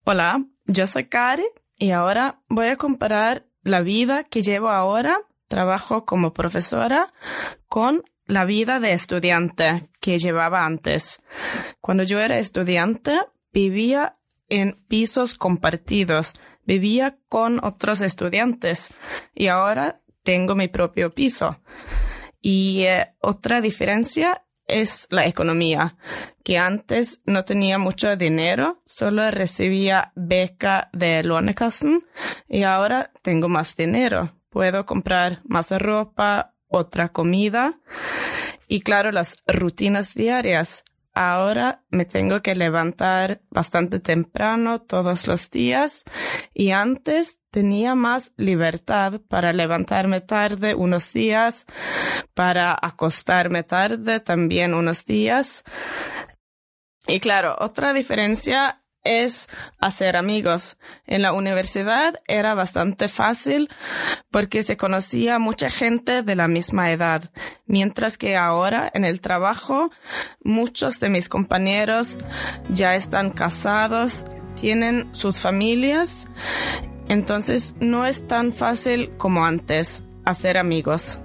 Hola, 0.04 0.46
yo 0.66 0.86
soy 0.86 1.08
Kari 1.08 1.46
y 1.76 1.90
ahora 1.90 2.40
voy 2.48 2.68
a 2.68 2.76
comparar 2.76 3.44
la 3.64 3.80
vida 3.80 4.22
que 4.22 4.42
llevo 4.42 4.68
ahora, 4.68 5.18
trabajo 5.48 6.04
como 6.04 6.32
profesora, 6.32 7.12
con 7.66 8.04
la 8.24 8.44
vida 8.44 8.78
de 8.78 8.92
estudiante 8.92 9.90
que 9.98 10.18
llevaba 10.18 10.64
antes. 10.64 11.24
Cuando 11.80 12.04
yo 12.04 12.20
era 12.20 12.38
estudiante, 12.38 13.18
vivía 13.52 14.14
en 14.48 14.80
pisos 14.86 15.34
compartidos, 15.34 16.34
vivía 16.64 17.18
con 17.28 17.64
otros 17.64 18.00
estudiantes 18.00 18.94
y 19.34 19.48
ahora 19.48 20.02
tengo 20.22 20.54
mi 20.54 20.68
propio 20.68 21.10
piso. 21.10 21.60
Y 22.40 22.84
eh, 22.84 23.12
otra 23.20 23.60
diferencia 23.60 24.44
es 24.70 25.06
la 25.10 25.26
economía, 25.26 25.96
que 26.44 26.58
antes 26.58 27.20
no 27.26 27.44
tenía 27.44 27.78
mucho 27.78 28.16
dinero, 28.16 28.82
solo 28.86 29.30
recibía 29.30 30.12
beca 30.14 30.88
de 30.92 31.22
Lånekassen 31.22 32.06
y 32.48 32.62
ahora 32.62 33.12
tengo 33.22 33.48
más 33.48 33.76
dinero. 33.76 34.32
Puedo 34.48 34.86
comprar 34.86 35.40
más 35.44 35.70
ropa, 35.70 36.54
otra 36.68 37.10
comida 37.10 37.78
y 38.68 38.80
claro, 38.80 39.10
las 39.10 39.36
rutinas 39.46 40.14
diarias. 40.14 40.84
Ahora 41.12 41.84
me 41.90 42.04
tengo 42.04 42.40
que 42.40 42.54
levantar 42.54 43.42
bastante 43.50 43.98
temprano 43.98 44.80
todos 44.80 45.26
los 45.26 45.50
días 45.50 46.04
y 46.54 46.70
antes 46.70 47.40
tenía 47.50 47.94
más 47.96 48.32
libertad 48.36 49.20
para 49.28 49.52
levantarme 49.52 50.20
tarde 50.20 50.74
unos 50.74 51.12
días, 51.12 51.66
para 52.34 52.76
acostarme 52.80 53.64
tarde 53.64 54.20
también 54.20 54.72
unos 54.72 55.04
días. 55.04 55.64
Y 57.08 57.18
claro, 57.18 57.56
otra 57.58 57.92
diferencia 57.92 58.79
es 59.04 59.48
hacer 59.78 60.16
amigos. 60.16 60.76
En 61.06 61.22
la 61.22 61.32
universidad 61.32 62.20
era 62.26 62.54
bastante 62.54 63.08
fácil 63.08 63.68
porque 64.30 64.62
se 64.62 64.76
conocía 64.76 65.38
mucha 65.38 65.70
gente 65.70 66.22
de 66.22 66.36
la 66.36 66.48
misma 66.48 66.90
edad, 66.90 67.30
mientras 67.66 68.18
que 68.18 68.36
ahora 68.36 68.90
en 68.94 69.04
el 69.04 69.20
trabajo 69.20 69.90
muchos 70.42 71.00
de 71.00 71.08
mis 71.08 71.28
compañeros 71.28 72.18
ya 72.68 72.94
están 72.94 73.30
casados, 73.30 74.24
tienen 74.54 75.08
sus 75.14 75.40
familias 75.40 76.26
Entonces 77.08 77.74
no 77.80 78.06
es 78.06 78.26
tan 78.28 78.52
fácil 78.52 79.10
como 79.16 79.44
antes 79.44 80.04
hacer 80.24 80.58
amigos. 80.58 81.18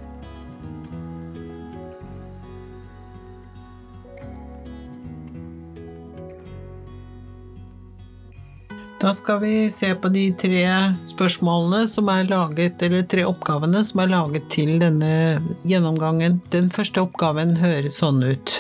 Da 9.00 9.14
skal 9.14 9.42
vi 9.42 9.72
se 9.72 9.90
på 9.96 10.10
de 10.10 10.30
tre 10.40 10.62
spørsmålene 11.10 11.84
som 11.92 12.08
er 12.14 12.30
laget, 12.30 12.80
eller 12.86 13.04
tre 13.04 13.26
oppgavene 13.28 13.84
som 13.84 14.00
er 14.00 14.14
laget 14.14 14.48
til 14.56 14.78
denne 14.80 15.42
gjennomgangen. 15.68 16.40
Den 16.54 16.72
første 16.72 17.04
oppgaven 17.04 17.58
høres 17.60 18.00
sånn 18.00 18.24
ut. 18.24 18.56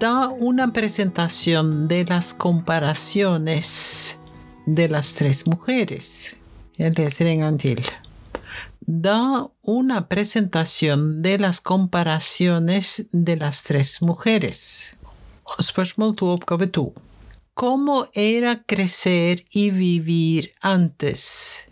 Da 0.00 0.32
una 0.40 0.70
presentación 0.72 1.88
de 1.88 2.04
las 2.08 2.32
comparaciones 2.32 4.16
de 4.66 4.88
las 4.88 5.12
tres 5.14 5.44
mujeres. 5.46 6.34
Jeg 6.80 6.96
leser 6.96 7.28
en 7.30 7.44
gang 7.44 7.60
til. 7.60 7.84
Da 8.80 9.46
una 9.62 10.08
presentación 10.08 11.22
de 11.22 11.38
las 11.38 11.60
comparaciones 11.60 13.04
de 13.12 13.36
las 13.36 13.62
tres 13.62 14.00
mujeres. 14.00 14.92
Spørsmål 15.60 16.16
to, 16.16 16.32
oppgave 16.32 16.72
to. 16.72 16.92
¿Cómo 17.58 18.10
era 18.12 18.64
crecer 18.64 19.46
y 19.48 19.70
vivir 19.70 20.52
antes? 20.60 21.64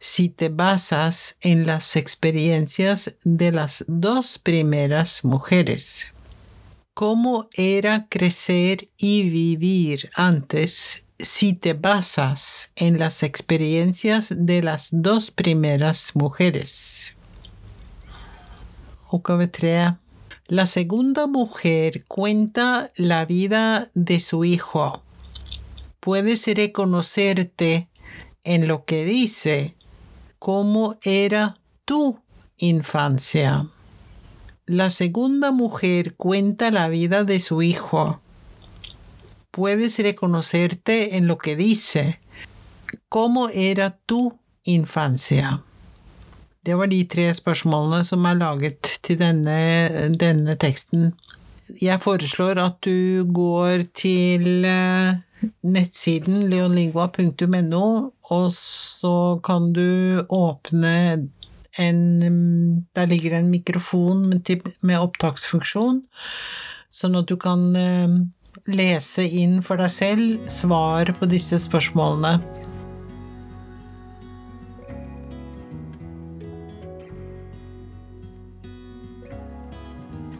Si 0.00 0.28
te 0.28 0.48
basas 0.48 1.36
en 1.42 1.64
las 1.64 1.94
experiencias 1.94 3.14
de 3.22 3.52
las 3.52 3.84
dos 3.86 4.36
primeras 4.36 5.24
mujeres. 5.24 6.12
¿Cómo 6.92 7.48
era 7.52 8.08
crecer 8.08 8.88
y 8.96 9.30
vivir 9.30 10.10
antes 10.12 11.04
si 11.20 11.52
te 11.52 11.74
basas 11.74 12.72
en 12.74 12.98
las 12.98 13.22
experiencias 13.22 14.34
de 14.36 14.60
las 14.60 14.88
dos 14.90 15.30
primeras 15.30 16.16
mujeres? 16.16 17.14
La 20.48 20.66
segunda 20.66 21.26
mujer 21.26 22.04
cuenta 22.06 22.92
la 22.94 23.24
vida 23.24 23.90
de 23.94 24.20
su 24.20 24.44
hijo. 24.44 25.02
Puedes 25.98 26.46
reconocerte 26.46 27.88
en 28.44 28.68
lo 28.68 28.84
que 28.84 29.04
dice 29.04 29.74
cómo 30.38 30.98
era 31.02 31.56
tu 31.84 32.20
infancia. 32.58 33.68
La 34.66 34.90
segunda 34.90 35.50
mujer 35.50 36.14
cuenta 36.14 36.70
la 36.70 36.88
vida 36.88 37.24
de 37.24 37.40
su 37.40 37.62
hijo. 37.62 38.20
Puedes 39.50 39.98
reconocerte 39.98 41.16
en 41.16 41.26
lo 41.26 41.38
que 41.38 41.56
dice 41.56 42.20
cómo 43.08 43.48
era 43.48 43.98
tu 44.06 44.38
infancia. 44.62 45.64
Det 46.66 46.74
var 46.74 46.86
de 46.90 47.04
tre 47.04 47.28
spørsmålene 47.34 48.04
som 48.04 48.24
er 48.26 48.34
laget 48.34 48.88
til 49.06 49.20
denne, 49.20 49.56
denne 50.18 50.56
teksten. 50.60 51.12
Jeg 51.82 52.02
foreslår 52.02 52.60
at 52.62 52.78
du 52.86 53.24
går 53.34 53.86
til 53.96 54.66
nettsiden 55.66 56.46
leonlingua.no, 56.50 57.86
og 58.36 58.46
så 58.54 59.16
kan 59.46 59.72
du 59.76 60.22
åpne 60.28 61.28
en 61.76 62.86
Der 62.96 63.06
ligger 63.06 63.36
en 63.36 63.50
mikrofon 63.52 64.30
med 64.32 64.96
opptaksfunksjon, 64.96 66.00
sånn 66.88 67.18
at 67.20 67.28
du 67.28 67.36
kan 67.36 67.66
lese 68.64 69.26
inn 69.28 69.60
for 69.62 69.76
deg 69.76 69.92
selv 69.92 70.48
svar 70.48 71.12
på 71.18 71.28
disse 71.28 71.60
spørsmålene. 71.60 72.65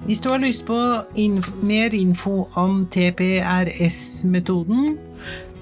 Hvis 0.06 0.20
du 0.22 0.28
har 0.30 0.38
lyst 0.38 0.62
på 0.68 0.76
inf 1.18 1.48
mer 1.66 1.94
info 1.94 2.48
om 2.54 2.86
TPRS-metoden, 2.94 4.98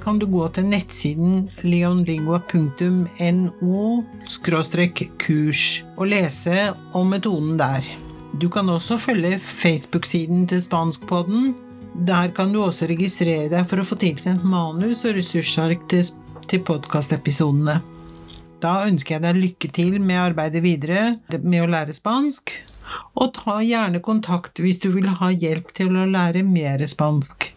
kan 0.02 0.18
du 0.20 0.26
gå 0.28 0.48
til 0.52 0.66
nettsiden 0.68 1.46
leonlingua.no 1.64 4.02
kurs 5.24 5.62
og 5.96 6.07
lese 6.12 6.76
om 6.92 7.09
metoden 7.09 7.57
der. 7.57 7.80
Du 8.37 8.52
kan 8.52 8.68
også 8.68 9.00
følge 9.00 9.38
Facebook-siden 9.38 10.46
til 10.46 10.62
Spanskpodden. 10.62 11.54
Der 12.07 12.28
kan 12.37 12.52
du 12.52 12.62
også 12.66 12.87
registrere 12.92 13.48
deg 13.48 13.66
for 13.70 13.80
å 13.80 13.88
få 13.88 13.96
tilsendt 13.96 14.44
manus 14.44 15.04
og 15.09 15.16
ressursark 15.16 15.88
til, 15.88 16.04
til 16.50 16.61
podkastepisodene. 16.68 17.93
Da 18.64 18.87
ønsker 18.88 19.18
jeg 19.18 19.24
deg 19.27 19.42
lykke 19.42 19.68
til 19.77 19.98
med 20.00 20.16
arbeidet 20.22 20.62
videre 20.64 21.11
med 21.42 21.61
å 21.61 21.66
lære 21.68 21.92
spansk, 21.92 22.55
og 23.20 23.35
ta 23.37 23.59
gjerne 23.61 24.00
kontakt 24.05 24.61
hvis 24.64 24.79
du 24.81 24.88
vil 24.94 25.09
ha 25.20 25.29
hjelp 25.29 25.74
til 25.77 25.92
å 25.92 26.07
lære 26.09 26.40
mer 26.48 26.81
spansk. 26.88 27.50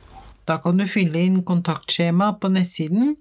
Da 0.48 0.56
kan 0.64 0.80
du 0.80 0.86
fylle 0.88 1.20
inn 1.24 1.44
kontaktskjema 1.48 2.34
på 2.42 2.48
nettsiden, 2.52 3.16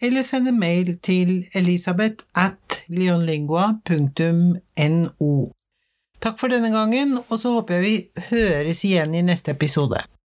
eller 0.00 0.22
sende 0.24 0.52
mail 0.56 0.98
til 1.04 1.44
elisabeth 1.56 2.24
at 2.36 2.82
leonlingua.no. 2.88 5.32
Takk 6.18 6.38
for 6.40 6.48
denne 6.52 6.70
gangen, 6.72 7.18
og 7.28 7.38
så 7.40 7.48
håper 7.56 7.74
jeg 7.76 7.84
vi 7.84 8.10
høres 8.32 8.84
igjen 8.88 9.14
i 9.14 9.22
neste 9.24 9.50
episode. 9.52 10.00